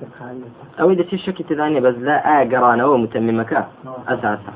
أو 0.79 0.91
إذا 0.91 1.03
تشك 1.03 1.41
تداني 1.41 1.79
بس 1.79 1.95
لا 1.95 2.41
آه 2.41 2.43
قرانا 2.43 2.85
ومتممك 2.85 3.67
أساسا 4.07 4.53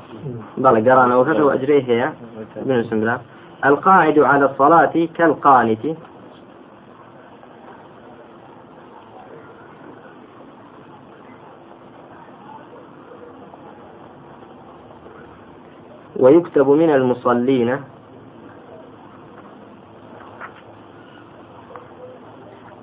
بل 0.57 0.91
قرانا 0.91 1.17
وكذا 1.17 1.43
وأجريه 1.43 1.83
هي؟ 1.83 2.11
ابن 2.57 2.83
سن 2.83 3.17
القاعد 3.65 4.19
على 4.19 4.45
الصلاة 4.45 5.07
كالقانت. 5.15 5.85
ويكتب 16.19 16.69
من 16.69 16.89
المصلين. 16.89 17.79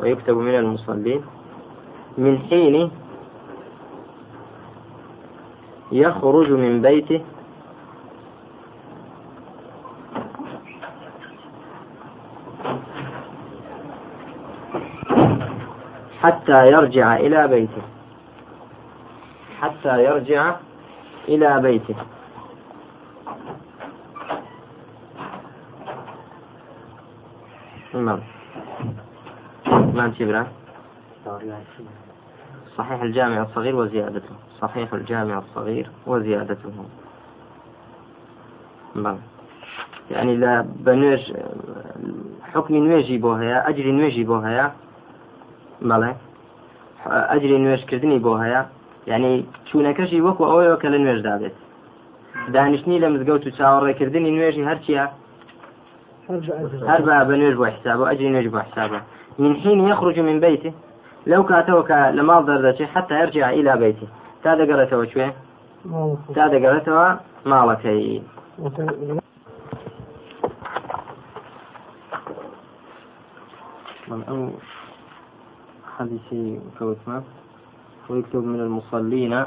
ويكتب 0.07 0.37
من 0.37 0.55
المصلين. 0.55 1.23
من 2.19 2.39
حين 2.39 2.91
يخرج 5.93 6.51
من 6.53 6.83
بيته. 6.83 7.21
حتى 16.23 16.67
يرجع 16.67 17.17
إلى 17.17 17.49
بيته. 17.49 17.83
حتى 19.61 20.05
يرجع 20.05 20.57
إلى 21.29 21.61
بيته. 21.61 21.95
نعم. 27.95 28.21
نعم 29.97 30.13
شبرا 30.19 30.47
صحيح 32.77 33.03
الجامع 33.03 33.43
الصغير 33.43 33.77
وزيادته. 33.77 34.35
صحيح 34.61 34.93
الجامع 34.93 35.39
الصغير 35.39 35.91
وزيادته. 36.07 36.73
بله 38.95 39.19
يعني 40.11 40.37
لا 40.37 40.65
بنوێژ 40.87 41.23
حکمی 42.55 42.81
نوێژی 42.87 43.19
بۆ 43.25 43.33
هەیە 43.41 43.59
ئەجری 43.67 43.93
نوێژی 43.99 44.25
بۆ 44.31 44.37
هەیە 44.47 44.67
بەڵێ 45.89 46.13
ئەجری 47.31 47.59
نوێژکردنی 47.65 48.19
بۆ 48.25 48.33
هەیە 48.43 48.63
یعنی 49.11 49.33
چوونەکەشی 49.69 50.21
وەکو 50.27 50.45
ئەوەیەوە 50.51 50.79
کە 50.83 50.89
لە 50.93 50.99
نوێژدا 51.05 51.35
بێت 51.41 51.57
دانیشتنی 52.55 53.01
لە 53.05 53.09
مزگەوت 53.15 53.43
و 53.47 53.55
چاوەڕێکردنی 53.59 54.31
نوێژی 54.37 54.69
هەرچیە 54.71 55.05
هەر 56.91 57.01
بە 57.07 57.15
بە 57.29 57.35
نوێژ 57.41 57.55
بۆ 57.61 57.67
حسابە 57.75 58.05
ئەجری 58.11 58.31
نوێژ 58.35 58.49
بۆ 58.55 58.61
حسابە 58.67 59.01
من 59.39 59.57
حين 59.57 59.89
يخرج 59.89 60.21
من 60.21 60.41
بيته. 60.41 60.73
لو 61.27 61.45
كاتوك 61.45 61.91
لما 61.91 62.41
ضرتي 62.41 62.87
حتى 62.87 63.15
يرجع 63.15 63.51
إلى 63.51 63.77
بيته. 63.77 64.09
تا 64.45 64.55
دقرته 64.55 65.05
شوي؟ 65.05 65.33
تا 66.35 66.47
دقرته 66.47 67.19
مالكي 67.47 68.23
من 74.09 74.23
أو 74.29 74.51
حديثي 75.99 76.61
كوتما 76.79 77.23
ويكتب 78.09 78.45
من 78.45 78.61
المصلين. 78.61 79.45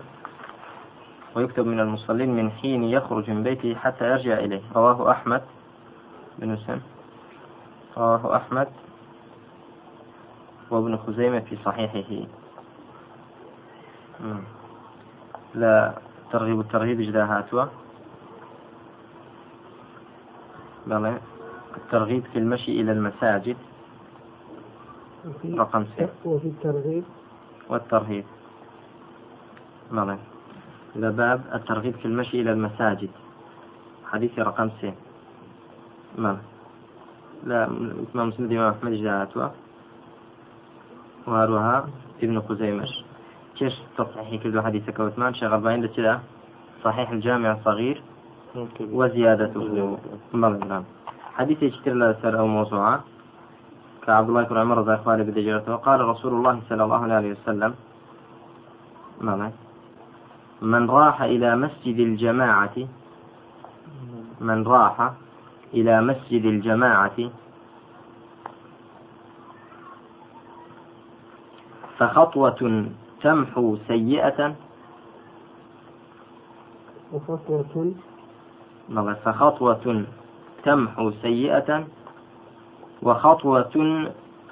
ويكتب 1.36 1.66
من 1.66 1.80
المصلين 1.80 2.36
من 2.36 2.52
حين 2.52 2.84
يخرج 2.84 3.30
من 3.30 3.44
بيته 3.44 3.76
حتى 3.76 4.06
يرجع 4.06 4.34
إليه. 4.40 4.62
رواه 4.76 5.12
أحمد 5.12 5.42
بن 6.40 6.58
سن 6.58 6.80
رواه 7.98 8.36
أحمد 8.36 8.68
وابن 10.72 10.98
خزيمة 10.98 11.40
في 11.40 11.58
صحيحه. 11.66 12.28
لا 15.56 15.94
ترغيب 16.32 16.60
الترهيب 16.60 17.02
اجداهاتوا 17.02 17.66
بلى 20.88 21.20
الترغيب 21.78 22.24
في 22.34 22.40
المشي 22.40 22.82
إلى 22.82 22.92
المساجد. 22.92 23.58
رقم 25.46 25.86
ستة. 25.86 26.10
وفي 26.26 26.48
الترغيب. 26.48 27.04
والترهيب. 27.70 28.26
بلى 29.92 30.18
لباب 30.96 31.42
الترغيب 31.54 31.96
في 31.96 32.06
المشي 32.06 32.42
إلى 32.42 32.52
المساجد. 32.52 33.10
حديث 34.06 34.40
رقم 34.40 34.70
بلى 36.18 36.38
لا 37.44 37.66
إمام 38.16 38.28
مسلم 38.30 38.52
إمام 38.52 38.74
أحمد 38.74 38.94
اجداهاتوا 38.94 39.50
وهروها 41.28 41.88
ابن 42.24 42.42
خزيمش 42.42 43.04
كيش 43.58 43.74
تصحيحي 43.98 44.38
كل 44.38 44.62
حديث 44.62 44.90
كوتمان 44.90 45.34
شغل 45.34 45.60
باين 45.60 45.84
لتلا 45.84 46.20
صحيح 46.84 47.12
الجامع 47.12 47.52
الصغير 47.52 48.02
وزيادته. 48.82 49.98
نعم 50.34 50.84
حديث 51.38 51.64
يشتر 51.64 51.94
له 51.94 52.16
سر 52.22 52.40
أو 52.40 52.48
موضوعة 52.48 53.04
كعبد 54.06 54.30
الله 54.30 54.44
بن 54.44 54.58
عمر 54.58 54.78
رضي 54.78 54.94
الله 54.94 55.12
عنه 55.12 55.24
بدجرته 55.24 55.74
وقال 55.74 56.00
رسول 56.02 56.34
الله 56.34 56.60
صلى 56.70 56.84
الله 56.84 57.02
عليه 57.14 57.32
وسلم 57.32 57.72
نعم. 59.22 59.52
من 60.62 60.90
راح 60.90 61.22
إلى 61.22 61.56
مسجد 61.56 62.00
الجماعة 62.00 62.76
من 64.42 64.64
راح 64.68 65.12
إلى 65.74 66.02
مسجد 66.02 66.46
الجماعة 66.46 67.18
فخطوة 72.00 72.86
تمحو 73.22 73.78
سيئة. 73.88 74.56
وخطوة 77.14 77.94
فخطوة 79.14 80.06
تمحو 80.64 81.12
سيئة. 81.12 81.88
وخطوة 83.04 83.76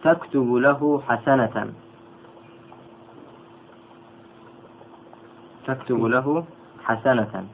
تكتب 0.03 0.53
له 0.53 1.01
حسنة. 1.07 1.73
تكتب 5.67 6.01
له 6.05 6.45
حسنة. 6.83 7.47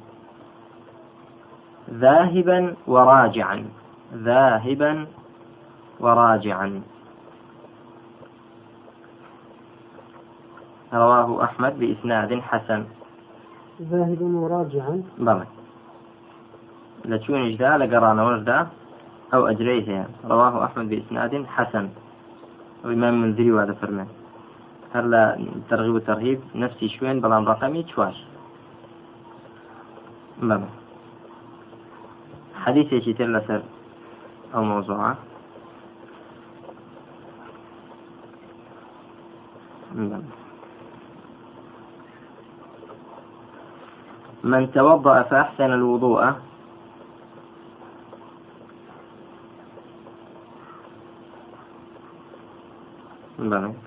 ذاهبا 1.90 2.76
وراجعا. 2.88 3.58
ذاهبا 4.14 5.08
وراجعا. 6.00 6.93
رواه 10.94 11.44
أحمد 11.44 11.80
بإسناد 11.80 12.40
حسن. 12.40 12.86
ذاهبا 13.82 14.38
وراجعا 14.38 15.04
بلى 15.18 15.46
لتشون 17.06 17.58
دا 17.58 17.78
لقرانا 17.78 18.22
وجدا 18.28 18.68
أو 19.34 19.48
أجريه 19.48 20.08
رواه 20.26 20.66
أحمد 20.66 20.90
بإسناد 20.90 21.46
حسن. 21.46 21.90
وإمام 22.86 23.22
منذري 23.22 23.52
وهذا 23.52 23.74
فرمان 23.74 24.08
هلا 24.94 25.40
ترغيب 25.70 25.96
وترهيب؟ 25.96 26.40
نفسي 26.56 26.90
شوين 26.90 27.22
بلان 27.22 27.44
رقمي 27.46 27.84
تشواش 27.84 28.18
بلى 30.42 30.68
حديث 32.56 32.94
يشي 32.94 33.12
لسر 33.14 33.62
أو 34.56 34.64
موضوعة. 34.64 35.18
بلى 39.96 40.43
من 44.44 44.72
توضأ 44.72 45.22
فأحسن 45.22 45.74
الوضوء. 45.74 46.34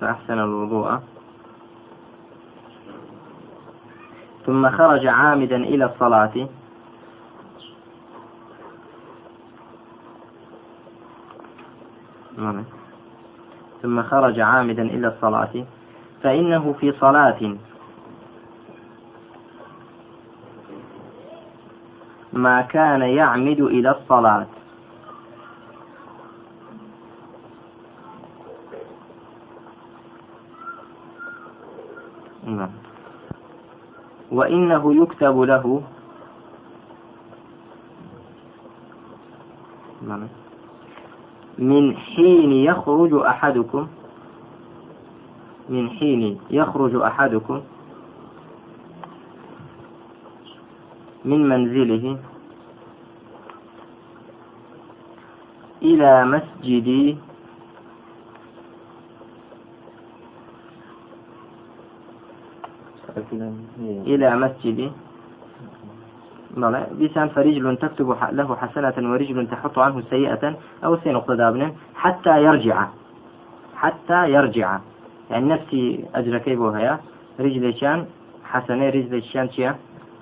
فأحسن 0.01 0.39
الوضوء. 0.39 0.99
ثم 4.45 4.69
خرج 4.69 5.07
عامدا 5.07 5.55
إلى 5.55 5.85
الصلاة. 5.85 6.47
ثم 13.81 14.03
خرج 14.03 14.39
عامدا 14.39 14.81
إلى 14.81 15.07
الصلاة. 15.07 15.65
فإنه 16.23 16.73
في 16.79 16.91
صلاة. 16.91 17.57
ما 22.37 22.61
كان 22.61 23.01
يعمد 23.01 23.59
إلى 23.59 23.89
الصلاة. 23.91 24.47
وإنه 34.31 34.83
يكتب 35.03 35.39
له. 35.41 35.83
من 41.57 41.97
حين 41.97 42.51
يخرج 42.51 43.13
أحدكم 43.13 43.87
من 45.69 45.89
حين 45.89 46.39
يخرج 46.49 46.95
أحدكم 46.95 47.61
من 51.27 51.41
منزله 51.49 52.17
إلى 55.83 56.11
مسجد 56.25 56.87
إلى 64.07 64.27
مسجد. 64.43 64.79
بسان 67.01 67.27
فرجل 67.35 67.77
تكتب 67.77 68.09
له 68.31 68.49
حسنة 68.55 68.95
ورجل 69.11 69.37
تحط 69.51 69.75
عنه 69.79 70.01
سيئة 70.09 70.43
أو 70.83 70.95
دابن 71.35 71.61
حتى 71.95 72.33
يرجع. 72.43 72.77
حتى 73.75 74.19
يرجع. 74.31 74.69
يعني 75.29 75.45
نفسي 75.53 76.05
أجر 76.15 76.37
كيبوها 76.37 76.99
رجل 77.39 77.63
شان 77.79 78.05
حسنة 78.51 78.89
رجل 78.89 79.23
شان 79.23 79.47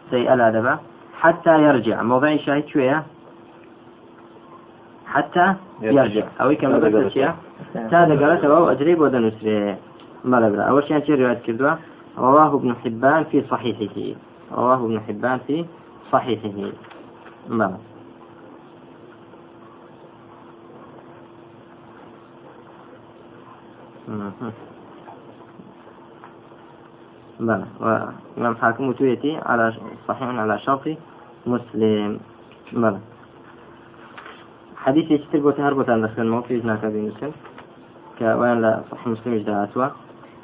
سيئة 0.09 0.35
لا 0.35 0.49
دبا. 0.49 0.94
حتى 1.25 1.63
يرجع. 1.63 2.01
موضع 2.03 2.37
شاهد 2.37 2.67
شوية. 2.67 3.03
حتى 5.05 5.55
يرجع. 5.81 6.27
أو 6.41 6.55
كما 6.55 6.75
قلت 6.75 7.13
شيء 7.13 7.31
تا 7.73 7.99
قالت 7.99 8.43
أو 8.45 8.69
أجريب 8.69 9.01
ودا 9.01 9.19
نسري. 9.19 9.75
ما 10.23 10.49
بلا 10.49 10.63
أول 10.63 10.83
شيء 10.87 11.05
شيء 11.05 11.15
رواية 11.21 11.33
كردوا 11.33 11.75
رواه 12.17 12.55
ابن 12.55 12.75
حبان 12.75 13.23
في 13.23 13.41
صحيحه. 13.41 14.19
رواه 14.51 14.85
ابن 14.85 14.99
حبان 14.99 15.39
في 15.47 15.65
صحيحه. 16.11 16.71
بلى 17.49 17.77
بلى 27.39 27.65
وإمام 27.79 28.55
حاكم 28.55 28.87
وتويتي 28.87 29.37
على 29.45 29.73
صحيح 30.07 30.27
على 30.27 30.59
شرط 30.59 30.81
مسلم. 31.47 32.19
بلى 32.73 32.99
حديث 34.77 35.11
يشتر 35.11 35.39
بوت 35.39 35.59
هربوت 35.59 35.89
عن 35.89 36.01
دخل 36.01 36.21
الموت 36.21 36.45
في 36.45 36.59
جناك 36.59 36.83
أبي 36.83 37.01
مسلم 37.01 37.31
كوان 38.19 38.61
لا 38.61 38.81
صح 38.91 39.07
مسلم 39.07 39.33
إجداء 39.33 39.91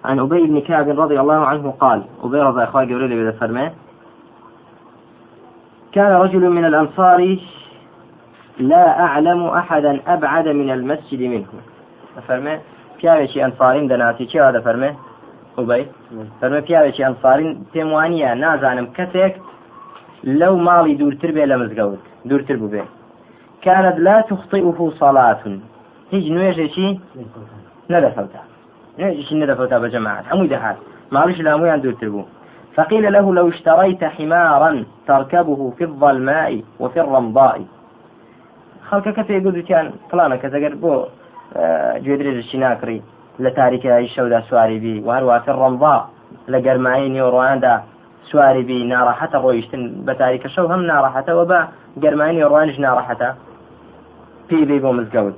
عن 0.05 0.19
أبي 0.19 0.47
بن 0.47 0.61
كعب 0.61 0.99
رضي 0.99 1.19
الله 1.19 1.45
عنه 1.45 1.71
قال 1.71 2.03
أبي 2.23 2.39
رضي 2.39 2.63
أخوة 2.63 2.83
جوريلي 2.83 3.15
بذا 3.15 3.31
فرمان 3.31 3.71
كان 5.91 6.11
رجل 6.11 6.49
من 6.49 6.65
الأنصار 6.65 7.37
لا 8.59 8.99
أعلم 8.99 9.45
أحدا 9.45 10.01
أبعد 10.07 10.47
من 10.47 10.69
المسجد 10.71 11.21
منه. 11.21 11.47
فرمان 12.27 12.59
پیاوێکی 12.99 13.39
ئەنفاریم 13.43 13.85
دەناسی 13.91 14.25
چێوا 14.31 14.51
دەفەرمێ 14.57 14.91
وبەی 15.57 15.83
فەرمە 16.39 16.61
پیاوێکی 16.67 17.03
ئەنفارین 17.07 17.51
پێم 17.73 17.89
وانە 17.95 18.31
نازانم 18.43 18.87
کەسێک 18.97 19.33
لەو 20.23 20.55
ماڵی 20.67 20.93
دوورتر 20.99 21.31
بێ 21.35 21.45
لە 21.51 21.55
مزگەوت. 21.61 22.01
دوورتر 22.29 22.55
بوو 22.61 22.83
كانت 23.61 23.97
لا 23.99 24.21
تخطئه 24.21 24.91
صلاة. 24.99 25.43
هیچ 26.11 26.25
نوێژێکی 26.35 26.89
نەدەفەوتا. 27.93 28.41
نوێژێکی 28.99 29.35
نەدەفەوتا 29.41 29.77
بجماعة 29.83 30.21
هەمووی 30.31 30.49
دەهات. 30.53 30.77
ماڵیش 31.15 31.39
لە 31.45 31.49
هەمویان 31.53 31.79
دوورتر 31.83 32.09
بوو. 32.09 32.25
فقيل 32.75 33.11
له 33.13 33.33
لو 33.33 33.47
اشتريت 33.47 34.03
حمارا 34.03 34.71
تركبه 35.07 35.71
في 35.77 35.83
الظلماء 35.83 36.61
وفي 36.79 36.99
الرمضاء. 36.99 37.61
خەڵکەکە 38.89 39.23
پێگوتیان 39.29 39.87
فلانە 40.09 40.37
کە 40.41 40.47
ئەگەر 40.55 40.73
بۆ 40.83 40.93
گوێدرێژێکی 42.03 42.57
ناکڕی 42.63 42.99
لە 43.43 43.49
تاریکایی 43.59 44.07
شەودا 44.15 44.41
سواری 44.49 44.79
بی. 44.83 45.03
وارواتە 45.07 45.51
ڕەمضا 45.59 45.97
لە 46.51 46.59
گەرمایی 46.65 47.13
نێوڕواندا 47.15 47.75
سواری 48.29 48.63
بی 48.69 48.77
ناڕەحەتە 48.91 49.37
ڕۆیشتن 49.43 49.83
بە 50.05 50.13
تاریکە 50.21 50.47
شەو 50.55 50.67
هەم 50.73 50.81
ناڕەحەتەوە 50.91 51.43
بە 51.51 51.59
گەرمانی 52.03 52.47
ڕوانش 52.51 52.77
ناڕەحەتە 52.85 53.29
پێی 54.47 54.65
بێ 54.69 54.77
بۆ 54.83 54.91
مزگەوت 54.99 55.37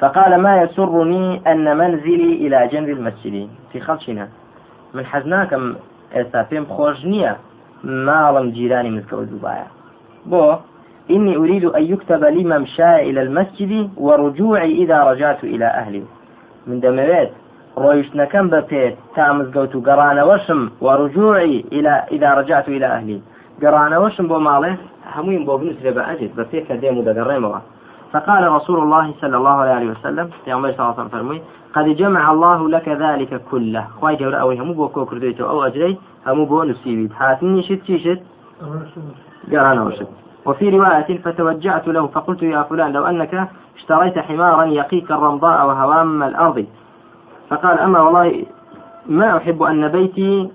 فقال 0.00 0.32
ما 0.36 0.52
يسرني 0.62 1.40
أن 1.50 1.76
منزلي 1.76 2.32
إلى 2.44 2.68
جنب 2.72 2.88
المسجد. 2.88 3.48
في 3.72 3.80
خلشنا 3.80 4.28
من 4.94 5.04
حزناكم 5.06 5.62
ئێستا 6.14 6.40
پێم 6.50 6.64
خۆش 6.74 6.98
نییە 7.12 7.32
ماڵم 8.06 8.46
جیرانی 8.56 8.90
مزگەوت 8.96 9.28
دووبایە 9.32 9.68
بۆ 10.30 10.44
إني 11.10 11.36
أريد 11.36 11.64
أن 11.64 11.82
يكتب 11.82 12.24
لي 12.24 12.44
ممشاي 12.44 13.10
إلى 13.10 13.22
المسجد 13.22 13.90
ورجوعي 13.96 14.72
إذا 14.82 15.02
رجعت 15.02 15.44
إلى 15.44 15.66
أهلي. 15.66 16.02
من 16.66 16.80
دمويت. 16.80 17.30
ڕۆیشتنەکەم 17.82 18.46
بە 18.52 18.60
پێ 18.70 18.84
تا 19.14 19.24
مزگەوت 19.36 19.72
و 19.74 19.84
گەڕانەوەشم 19.88 20.60
وەڕجوعی 20.84 21.54
إذا 22.16 22.30
رجعت 22.40 22.66
إلى 22.68 22.86
أهلي. 22.96 23.18
گەڕانەوەشم 23.62 24.26
بۆ 24.30 24.38
ماڵێ 24.48 24.72
هەمووی 25.14 25.44
بۆ 25.46 25.54
بنووسێ 25.60 25.90
بە 25.96 26.02
ئەجێت 26.08 26.32
بە 26.38 26.44
پێ 26.50 26.60
کە 26.66 26.74
دێم 26.82 26.96
و 26.98 27.06
دەگەڕێمەوە 27.08 27.60
فقال 28.12 28.42
رسول 28.56 28.78
الله 28.78 29.14
صلى 29.20 29.36
الله 29.40 29.58
عليه 29.76 29.90
وسلم 29.90 30.26
يا 30.46 30.54
عمر 30.54 30.72
صلى 30.72 30.80
الله 30.80 30.94
عليه 30.98 31.16
وسلم 31.16 31.40
قد 31.74 31.86
جمع 32.00 32.30
الله 32.30 32.68
لك 32.68 32.88
ذلك 32.88 33.40
كله. 33.50 33.84
خوای 34.00 34.16
گەورە 34.16 34.36
ئەو 34.36 34.50
هەمووی 34.50 34.72
بۆ 34.72 34.88
کۆ 34.88 35.04
کردیتەوە 35.04 35.48
ئەو 35.48 35.64
ئەجرەی 35.64 35.98
هەمووی 36.26 36.44
بۆ 36.44 36.62
نووسیویت 36.64 37.12
هاتنیشت 37.20 37.90
و 38.04 38.20
گەڕانەوەشت 39.52 40.08
وفي 40.46 40.70
رواية 40.70 41.18
فتوجعت 41.24 41.88
له 41.88 42.06
فقلت 42.06 42.42
يا 42.42 42.62
فلان 42.62 42.92
لو 42.92 43.04
أنك 43.06 43.48
اشتريت 43.76 44.18
حمارا 44.18 44.64
يقيك 44.64 45.10
الرمضاء 45.10 45.66
وهوام 45.66 46.22
الأرض. 46.22 46.66
فقال 47.50 47.78
أما 47.78 48.00
والله 48.00 48.44
ما 49.06 49.36
أحب 49.36 49.62
أن 49.62 49.88
بيتي 49.88 50.50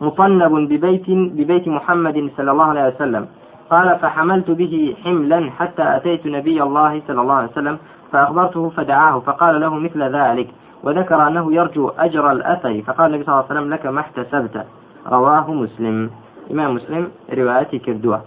مطنب 0.00 0.52
ببيت 0.68 1.10
ببيت 1.10 1.68
محمد 1.68 2.30
صلى 2.36 2.50
الله 2.50 2.64
عليه 2.64 2.86
وسلم. 2.86 3.26
قال 3.70 3.98
فحملت 3.98 4.50
به 4.50 4.96
حملا 5.04 5.50
حتى 5.50 5.96
أتيت 5.96 6.26
نبي 6.26 6.62
الله 6.62 7.02
صلى 7.08 7.20
الله 7.20 7.34
عليه 7.34 7.48
وسلم 7.48 7.78
فأخبرته 8.12 8.68
فدعاه 8.68 9.20
فقال 9.20 9.60
له 9.60 9.74
مثل 9.74 10.02
ذلك 10.02 10.48
وذكر 10.84 11.26
أنه 11.28 11.54
يرجو 11.54 11.88
أجر 11.88 12.32
الأثر. 12.32 12.82
فقال 12.82 13.06
النبي 13.06 13.24
صلى 13.24 13.32
الله 13.32 13.44
عليه 13.50 13.54
وسلم 13.54 13.72
لك 13.72 13.86
ما 13.86 14.00
احتسبت. 14.00 14.66
رواه 15.06 15.52
مسلم. 15.52 16.10
إمام 16.50 16.74
مسلم 16.74 17.08
روايتي 17.32 17.78
كردوة. 17.78 18.20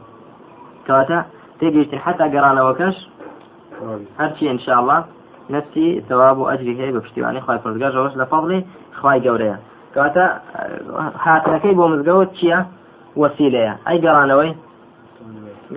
كواتا 0.88 1.26
تيجي 1.60 1.98
حتى 1.98 2.24
قرانا 2.24 2.70
وكش؟ 2.70 3.10
هرشي 4.20 4.52
إن 4.52 4.60
شاء 4.60 4.80
الله. 4.80 5.06
نفسي 5.50 6.04
ثواب 6.10 6.38
وأجري 6.38 6.82
هي 6.82 6.92
بپشتیوانی 6.92 7.42
خواهی 7.42 7.60
پرزگار 7.60 7.92
جوش 7.92 8.18
لفضلی 8.18 8.66
خواهی 9.02 9.22
گەورەیە. 9.22 9.58
کەواتە 9.94 10.26
هاتنەکەی 11.26 11.76
بۆ 11.80 11.86
مزگەوت 11.94 12.30
چییە؟ 12.38 12.60
وەسیلەیە. 13.22 13.74
ئەی 13.88 14.00
گەڕانەوەی؟ 14.06 14.52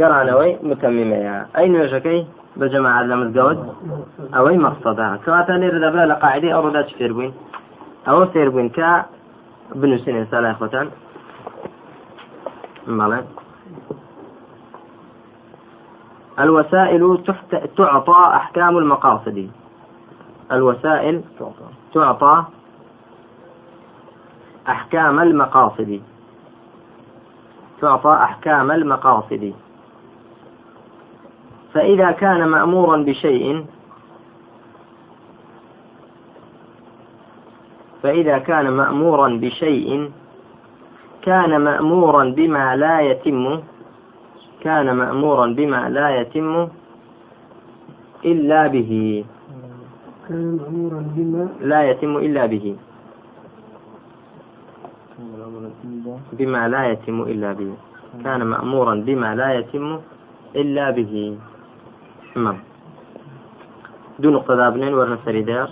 گەڕانەوەی 0.00 0.52
متەمیمەیە. 0.68 1.36
ئەی 1.56 1.68
نوێژەکەی 1.74 2.20
بە 2.58 2.66
جەماعات 2.72 3.06
لە 3.10 3.16
مزگەوت؟ 3.20 3.58
ئەوەی 4.34 4.58
مەقصەدا 4.66 5.08
کەواتە 5.24 5.54
لێرە 5.60 5.80
دەبرا 5.84 6.04
لە 6.12 6.16
قاعدەی 6.22 6.54
ئەو 6.54 6.62
ڕۆدا 6.66 6.82
چ 6.88 6.90
فێر 6.98 7.12
بووین؟ 7.16 7.32
ئەوە 8.06 8.24
فێر 8.32 8.48
بووین 8.52 8.68
کە 8.76 8.90
بنووسین 9.80 10.16
ئێستا 10.20 10.38
لای 10.44 10.54
خۆتان. 10.60 10.86
مەڵێ 12.98 13.20
الوسائل 16.42 17.02
تعطى 17.76 18.20
أحكام 18.40 18.76
المقاصد. 18.76 19.38
الوسائل 20.52 21.22
تعطى 21.94 22.44
أحكام 24.68 25.20
المقاصد. 25.20 26.00
تعطى 27.80 28.12
أحكام 28.12 28.70
المقاصد. 28.70 29.54
فإذا 31.74 32.10
كان 32.10 32.48
مأمورا 32.48 32.96
بشيء 32.96 33.66
فإذا 38.02 38.38
كان 38.38 38.70
مأمورا 38.70 39.28
بشيء 39.28 40.10
كان 41.22 41.60
مأمورا 41.60 42.24
بما 42.24 42.76
لا 42.76 43.00
يتم 43.00 43.60
كان 44.60 44.96
مأمورا 44.96 45.46
بما 45.46 45.88
لا 45.88 46.20
يتم 46.20 46.68
إلا 48.24 48.66
به. 48.66 49.24
كان 50.28 50.60
مأمورا 50.60 51.00
بما 51.16 51.48
لا 51.60 51.80
يتم 51.90 52.16
إلا 52.16 52.46
به. 52.46 52.76
بما 56.32 56.68
لا 56.68 56.82
يتم 56.92 57.22
إلا 57.22 57.52
به. 57.52 57.72
كان 58.24 58.44
مأمورا 58.44 58.94
بما 59.08 59.34
لا 59.34 59.48
يتم 59.58 60.00
إلا 60.56 60.90
به. 60.90 61.38
نعم. 62.36 62.58
دون 64.18 64.32
نقطة 64.32 64.54
دابنين 64.54 64.94
ورنا 64.94 65.18
سريدار. 65.24 65.68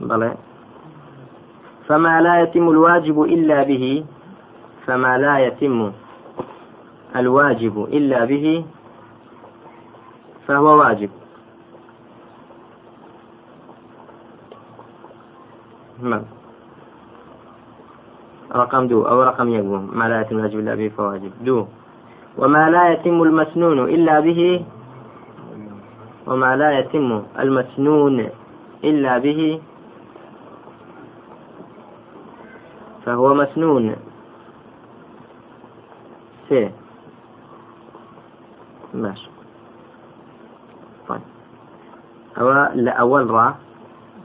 بلى. 0.00 0.34
فما 1.86 2.14
لا 2.20 2.34
يتم 2.42 2.68
الواجب 2.68 3.22
إلا 3.22 3.62
به. 3.62 4.04
فما 4.86 5.18
لا 5.18 5.38
يتم 5.38 5.92
الواجب 7.16 7.76
إلا 7.92 8.24
به. 8.24 8.64
فهو 10.46 10.66
واجب. 10.78 11.10
نعم. 16.02 16.22
ڕەقەم 18.54 18.86
دوو 18.86 19.02
ئەوە 19.02 19.22
ڕەقەم 19.22 19.48
یەکەم. 19.48 19.90
ما 19.92 20.08
لا 20.08 20.20
يتم 20.20 20.38
الواجب 20.38 20.58
إلا 20.58 20.74
به 20.74 20.88
فهو 20.88 21.10
واجب 21.10 21.32
دوو 21.44 21.66
وما 22.38 22.70
لا 22.70 22.92
يتم 22.92 23.22
المسنون 23.22 23.78
إلا 23.78 24.20
به 24.20 24.64
وما 26.26 26.56
لا 26.56 26.78
يتم 26.78 27.22
المسنون 27.38 28.28
إلا 28.84 29.18
به 29.18 29.60
فهو 33.04 33.34
مسنون. 33.34 33.96
سي 36.48 36.70
ماشي. 38.94 39.30
طيب. 41.08 41.20
أو 42.38 42.52
لأول 42.74 43.30
را 43.30 43.67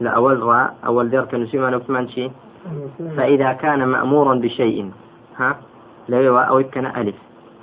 لأول 0.02 0.40
را 0.40 0.74
أول 0.86 1.10
دير 1.10 1.26
كان 1.26 1.42
يسمى 1.42 1.70
نكتمان 1.70 2.08
شيء. 2.10 2.32
فإذا 3.18 3.54
كان 3.54 3.88
مأمورا 3.88 4.36
بشيء 4.36 4.92
ها؟ 5.38 5.58
لا 6.08 6.44
أو 6.50 6.64
كان 6.64 6.86
ألف. 6.86 7.16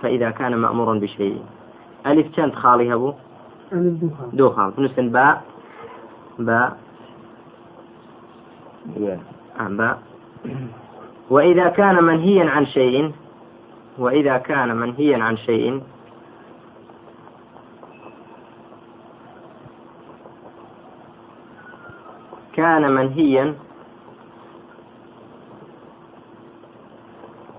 فإذا 0.02 0.30
كان 0.30 0.56
مأمورا 0.56 0.94
بشيء. 0.94 1.42
ألف 2.06 2.36
كانت 2.36 2.54
خالي 2.54 2.94
هبو؟ 2.94 3.12
دو 4.32 4.50
خال 4.50 4.72
نسن 4.78 5.08
باء 5.08 5.42
باء 6.38 6.76
آه، 9.60 9.68
باء 9.68 9.98
وإذا 11.30 11.68
كان 11.68 12.04
منهيا 12.04 12.50
عن 12.50 12.66
شيء 12.66 13.12
وإذا 13.98 14.38
كان 14.38 14.76
منهيا 14.76 15.24
عن 15.24 15.36
شيء 15.36 15.82
كان 22.60 22.90
منهيا 22.94 23.54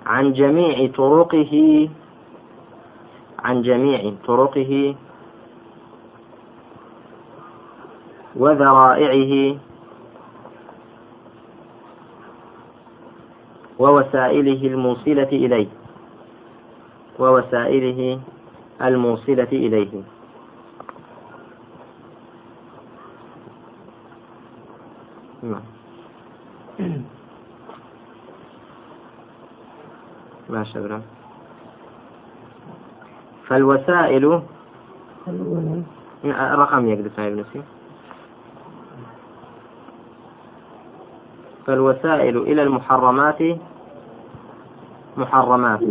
عن 0.05 0.33
جميع 0.33 0.91
طرقه 0.97 1.53
عن 3.39 3.61
جميع 3.61 4.13
طرقه 4.27 4.95
وذرائعه 8.35 9.57
ووسائله 13.79 14.61
الموصلة 14.67 15.31
إليه 15.31 15.67
ووسائله 17.19 18.19
الموصلة 18.81 19.51
إليه. 19.51 20.20
نعم. 25.43 25.61
ما 30.49 30.63
شبرا؟ 30.63 31.01
فالوسائل 33.47 34.41
رقم 36.35 36.87
يقدر 36.87 37.09
ابن 37.17 37.39
نفسي 37.39 37.61
فالوسائل 41.65 42.37
إلى 42.37 42.63
المحرمات 42.63 43.41
محرمات. 45.17 45.81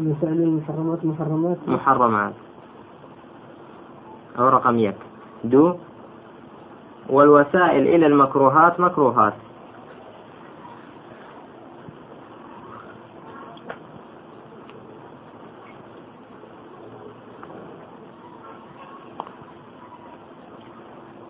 الوسائل 0.00 0.42
المحرمات 0.42 1.04
محرمات. 1.04 1.58
محرمات. 1.68 2.34
أو 4.38 4.48
رقم 4.48 4.78
يك. 4.78 5.13
دو 5.44 5.76
والوسائل 7.08 7.88
إلى 7.94 8.06
المكروهات 8.06 8.80
مكروهات. 8.80 9.32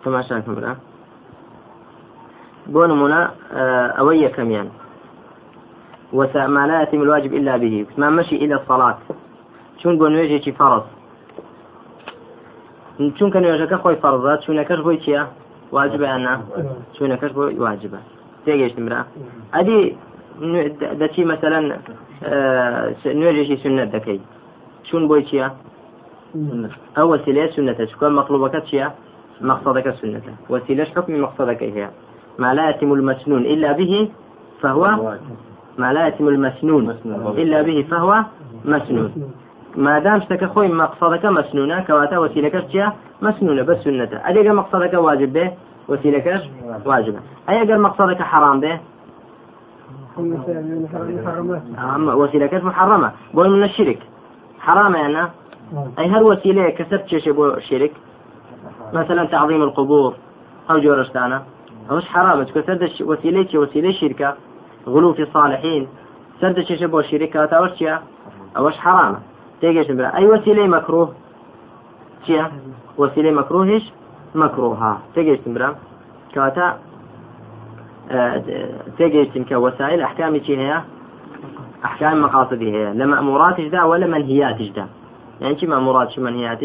كما 0.05 0.21
شايفون 0.21 0.57
الآن 0.57 0.75
بۆ 2.73 2.81
نمونە 2.89 3.21
ئەوەی 3.97 4.23
یەکەمیان 4.25 4.67
ما 6.55 6.67
لا 6.67 6.81
يتم 6.81 7.01
الواجب 7.01 7.33
إلا 7.33 7.57
به. 7.57 7.85
ما 7.97 8.09
مشي 8.09 8.35
إلى 8.35 8.55
الصلاة. 8.55 8.97
چون 9.77 9.97
بۆ 9.99 10.07
نوێژێکی 10.09 10.51
فەرز 10.59 10.94
چونکە 13.17 13.37
نوێژەکە 13.43 13.77
خۆی 13.83 13.97
فەرزە 14.03 14.33
چوونەکەش 14.43 14.79
بۆی 14.85 14.99
چییە؟ 15.03 15.21
واجبە 15.75 16.05
یان 16.11 16.21
نا 16.27 16.33
چوونەکەش 16.95 17.31
بۆ 17.37 17.43
واجبە. 17.65 17.99
تێگەشتم 18.45 18.83
برا. 18.87 19.01
ئەدی 19.55 19.79
دەچی 21.01 21.23
مەسەەن 21.31 21.65
نوێژێکی 23.19 23.57
سنت 23.63 23.89
دەکەی. 23.95 24.19
چون 24.87 25.01
بۆی 25.09 25.23
چییە؟ 25.29 25.47
ئەو 26.97 27.07
وسیلەیە 27.13 27.47
سنتە. 27.55 27.83
چکە 27.91 28.07
مەقلوبەکە 28.19 28.61
چییە؟ 28.69 28.87
مقصدك 29.41 29.95
سنته 30.01 30.33
وسيلة 30.49 30.83
حكم 30.83 31.21
مقصدك 31.21 31.63
هي 31.63 31.89
ما 32.39 32.53
لا 32.53 32.69
يتم 32.69 32.93
المسنون 32.93 33.45
إلا 33.45 33.71
به 33.71 34.09
فهو 34.61 35.15
ما 35.77 35.93
لا 35.93 36.07
يتم 36.07 36.27
المسنون 36.27 36.95
إلا 37.37 37.61
به 37.61 37.85
فهو 37.89 38.23
مسنون. 38.65 39.11
ما 39.77 39.99
دام 39.99 40.21
شتك 40.21 40.45
خوي 40.45 40.67
مقصدك 40.67 41.25
مسنونة 41.25 41.79
كواتا 41.79 42.17
وسيلك 42.17 42.67
چيا 42.71 42.93
مسنونة 43.21 43.63
بس 43.63 43.77
سنة 43.77 44.21
أدي 44.25 44.49
مقصدك 44.49 44.93
واجب 44.93 45.33
به 45.33 45.51
وسيلك 45.89 46.41
واجبة 46.85 47.19
أي 47.49 47.61
أجر 47.61 47.77
مقصدك 47.77 48.21
حرام 48.21 48.59
به 48.59 48.79
وسيلك 52.15 52.53
محرمة 52.63 53.11
بقول 53.33 53.49
من 53.49 53.63
الشرك 53.63 53.99
حرام 54.59 54.95
يعني 54.95 55.29
أي 55.99 56.09
هل 56.09 56.23
وسيلة 56.23 56.69
كسبت 56.69 57.07
شيء 57.07 57.33
بو 57.33 57.47
الشرك 57.47 57.91
مثلا 58.93 59.25
تعظيم 59.25 59.63
القبور 59.63 60.13
أو 60.69 60.79
جورشتانا 60.79 61.43
أوش 61.91 62.05
حرام 62.05 62.43
كسرد 62.43 62.91
وسيلة 63.01 63.59
وسيلة 63.59 63.91
شركة 63.91 64.35
غلو 64.87 65.13
في 65.13 65.21
الصالحين 65.21 65.87
سرد 66.41 66.59
شيء 66.59 66.87
بو 66.87 66.99
الشركات 66.99 67.53
أوش 67.53 67.83
أوش 68.57 68.73
حرام 68.73 69.15
تيجيش 69.61 69.91
بلا 69.91 70.17
أي 70.17 70.25
وسيلة 70.25 70.67
مكروه. 70.67 71.13
شيء؟ 72.25 72.43
وسيلة 72.97 73.31
مكروهش 73.31 73.91
مكروهة. 74.35 74.99
تيجيش 75.15 75.39
بلا 75.45 75.75
كواتا 76.33 76.77
تيجيش 78.97 79.27
كوسائل 79.49 80.01
أحكام 80.01 80.39
شيء 80.39 80.59
هي؟ 80.59 80.81
أحكام 81.85 82.21
مقاصدي 82.21 82.71
هي. 82.71 82.93
لمأمورات 82.93 83.61
جدا 83.61 83.83
ولا 83.83 84.07
منهيات 84.07 84.61
جدا 84.61 84.87
يعني 85.41 85.59
شو 85.59 85.67
مأمورات 85.67 86.11
شو 86.11 86.21
منهيات 86.21 86.63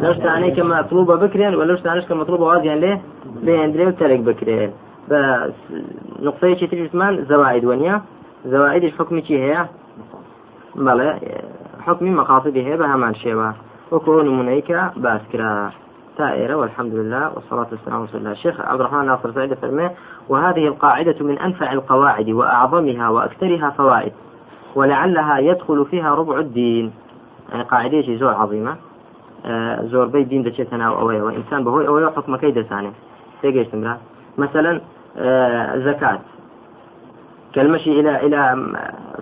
لو 0.00 0.12
شتاني 0.14 0.50
كما 0.50 0.80
مطلوبة 0.82 1.14
بكرين؟ 1.16 1.54
ولو 1.54 1.76
شتانيش 1.76 2.04
كمطلوبة 2.04 2.44
وازيان 2.44 2.78
ليه؟ 2.78 3.02
بين 3.42 3.72
دري 3.72 3.86
وترك 3.86 4.20
بكرين. 4.20 4.72
بس 5.08 5.52
نقطة 6.22 6.54
شيء 6.54 6.68
تجي 6.68 6.88
ثمان 6.88 7.24
زوائد 7.24 7.64
ونيا 7.64 8.02
زوائد 8.46 8.84
الحكم 8.84 9.20
شيء 9.20 9.38
هي؟ 9.38 9.66
بلى 11.84 11.94
حكم 11.94 12.16
مقاصده 12.16 12.60
هي 12.60 12.76
بهمان 12.76 13.14
شيوا 13.14 13.52
وكون 13.92 14.38
منيكا 14.38 14.92
باسكرا 14.96 15.70
تائرة 16.18 16.54
والحمد 16.54 16.94
لله 16.94 17.34
والصلاة 17.34 17.66
والسلام 17.70 17.96
على 17.96 18.04
رسول 18.04 18.20
الله. 18.20 18.32
الشيخ 18.32 18.60
عبد 18.60 18.80
الرحمن 18.80 19.06
ناصر 19.06 19.32
سعيد 19.32 19.54
فرمي 19.54 19.90
وهذه 20.28 20.66
القاعدة 20.68 21.16
من 21.20 21.38
أنفع 21.38 21.72
القواعد 21.72 22.30
وأعظمها 22.30 23.08
وأكثرها 23.08 23.70
فوائد 23.70 24.12
ولعلها 24.74 25.38
يدخل 25.38 25.86
فيها 25.90 26.14
ربع 26.14 26.38
الدين. 26.38 26.92
يعني 27.52 27.62
قاعدة 27.62 28.16
زور 28.16 28.34
عظيمة. 28.34 28.76
زۆربەی 29.92 30.24
دین 30.24 30.44
دەچێتە 30.44 30.72
ناو 30.72 30.94
ئەوەیەوە 31.00 31.30
ئینسان 31.36 31.64
بەهۆی 31.64 31.86
ئەوەیە 31.88 32.10
حکومەکەی 32.16 32.52
دەزانێت 32.58 32.96
تێگەیشتمرا 33.42 33.94
مثلا 34.38 34.80
زكاة. 35.86 36.18
كالمشي 37.54 38.00
إلى 38.00 38.26
إلى 38.26 38.66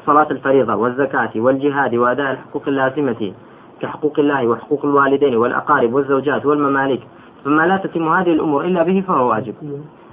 صلاة 0.07 0.31
الفريضة 0.31 0.75
والزكاة 0.75 1.31
والجهاد 1.37 1.95
وأداء 1.95 2.33
الحقوق 2.33 2.63
اللازمة 2.69 3.33
كحقوق 3.81 4.19
الله 4.19 4.47
وحقوق 4.47 4.85
الوالدين 4.85 5.37
والأقارب 5.37 5.93
والزوجات 5.93 6.47
والمماليك. 6.47 7.01
فما 7.45 7.67
لا 7.67 7.77
تتم 7.77 8.09
هذه 8.09 8.33
الأمور 8.33 8.65
إلا 8.65 8.83
به 8.83 9.05
فهو 9.09 9.31
واجب. 9.31 9.55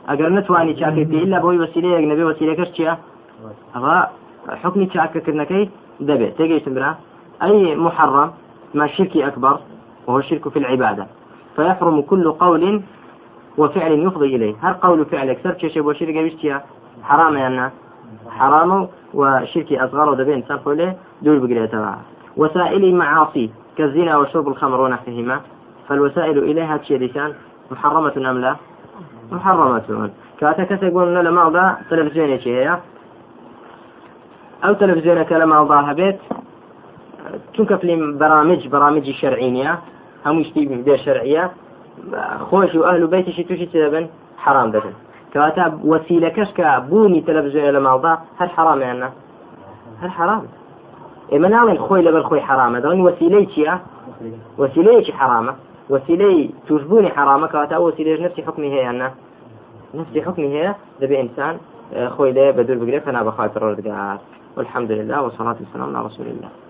أجر 0.10 0.29
نتواني 0.29 0.79
شاكرتي 0.79 1.23
إلا 1.23 1.39
بوي 1.39 1.60
وسيلة 1.60 1.97
أجنبي 1.99 2.23
وسيلة 2.23 2.53
كشتيا 2.53 2.97
هذا 3.75 4.10
حكمي 4.49 4.89
شاكر 4.93 5.19
كرنكي 5.19 5.69
دبي. 5.99 6.27
تيجي 6.27 6.60
تمرا 6.60 6.95
أي 7.43 7.75
محرم 7.75 8.32
ما 8.73 8.88
شركي 8.88 9.27
أكبر 9.27 9.60
وهو 10.08 10.19
الشرك 10.19 10.49
في 10.49 10.60
العبادة. 10.60 11.08
فيحرم 11.55 12.01
كل 12.01 12.32
قول 12.32 12.82
وفعل 13.58 13.91
يفضي 13.91 14.36
إليه. 14.36 14.55
هل 14.62 14.73
قول 14.73 15.01
وفعل 15.01 15.29
أكثر 15.29 15.58
شيء 15.58 15.84
وشرك 15.84 16.13
بيشتيا 16.13 16.62
حرام 17.03 17.36
يعني 17.38 17.71
حرام 18.29 18.87
وشرك 19.13 19.73
أصغر 19.73 20.09
ودبي 20.09 20.33
إنسان 20.33 20.57
قوله 20.57 20.95
دول 21.21 21.67
تبعها 21.67 22.01
وسائل 22.37 22.95
معاصي 22.95 23.49
كالزنا 23.77 24.17
وشرب 24.17 24.47
الخمر 24.47 24.81
ونحوهما. 24.81 25.41
فالوسائل 25.87 26.37
إليها 26.37 26.77
تشيريشان 26.77 27.33
محرمة 27.71 28.13
أم 28.17 28.37
لا؟ 28.37 28.55
محرمة. 29.31 30.09
كاتا 30.39 30.63
كسا 30.63 30.85
يقولون 30.87 31.17
لما 31.17 31.47
أضع 31.47 31.75
تلفزيون 31.89 32.39
هي 32.45 32.79
أو 34.65 34.73
تلفزيون 34.73 35.23
كلام 35.23 35.53
أضعها 35.53 35.93
بيت 35.93 36.19
تنكفلي 37.53 38.17
برامج 38.17 38.67
برامج 38.67 39.11
شرعية 39.11 39.79
هەموو 40.25 40.43
شتی 40.43 40.61
بێ 40.87 40.95
شەرعە 41.05 41.45
خۆش 42.49 42.71
و 42.75 42.83
ئەهل 42.87 43.03
و 43.03 43.07
بیتیشی 43.07 43.43
تووشی 43.43 43.67
چ 43.71 43.75
دەبن 45.33 45.51
حرام 45.51 45.55
دەبن 45.55 45.79
کەواتە 45.79 45.85
وەسیلەکەش 45.91 46.49
کە 46.57 46.89
بوونی 46.89 47.23
تەلەڤزیۆنە 47.27 47.71
لە 47.77 47.81
ماڵدا 47.87 48.13
هەر 48.39 48.49
حرامیاننا 48.55 49.09
هەر 50.01 50.09
حرام 50.09 50.43
ئێمە 51.31 51.49
ناڵێن 51.55 51.77
خۆی 51.85 52.03
لەبەر 52.07 52.23
خۆی 52.29 52.39
حرامە 52.39 52.81
دەڵین 52.83 53.01
وەسیلەی 53.09 53.45
چییە 53.53 53.75
وەسیلەیەکی 54.61 55.13
حرامە 55.19 55.53
وەسیلەی 55.89 56.53
توشببوونی 56.67 57.09
حرامە 57.09 57.47
کەواتە 57.51 57.75
وەسیلەش 57.87 58.19
نفسی 58.21 58.41
حکمی 58.41 58.69
هەیەنا 58.75 59.09
نفسی 59.93 60.19
حکمی 60.21 60.49
هەیە 60.55 60.73
دەبێ 61.01 61.15
ئینسان 61.21 61.55
خۆی 62.15 62.31
لێ 62.37 62.53
بە 62.57 62.61
دوور 62.67 62.77
بگرێت 62.81 63.03
فنا 63.05 63.21
بەخوات 63.27 63.53
ڕۆردگار 63.61 64.17
والحمد 64.57 64.91
لله 64.91 65.21
والصلاة 65.21 65.57
والسلام 65.59 65.95
على 65.95 66.05
رسول 66.05 66.27
الله. 66.27 66.68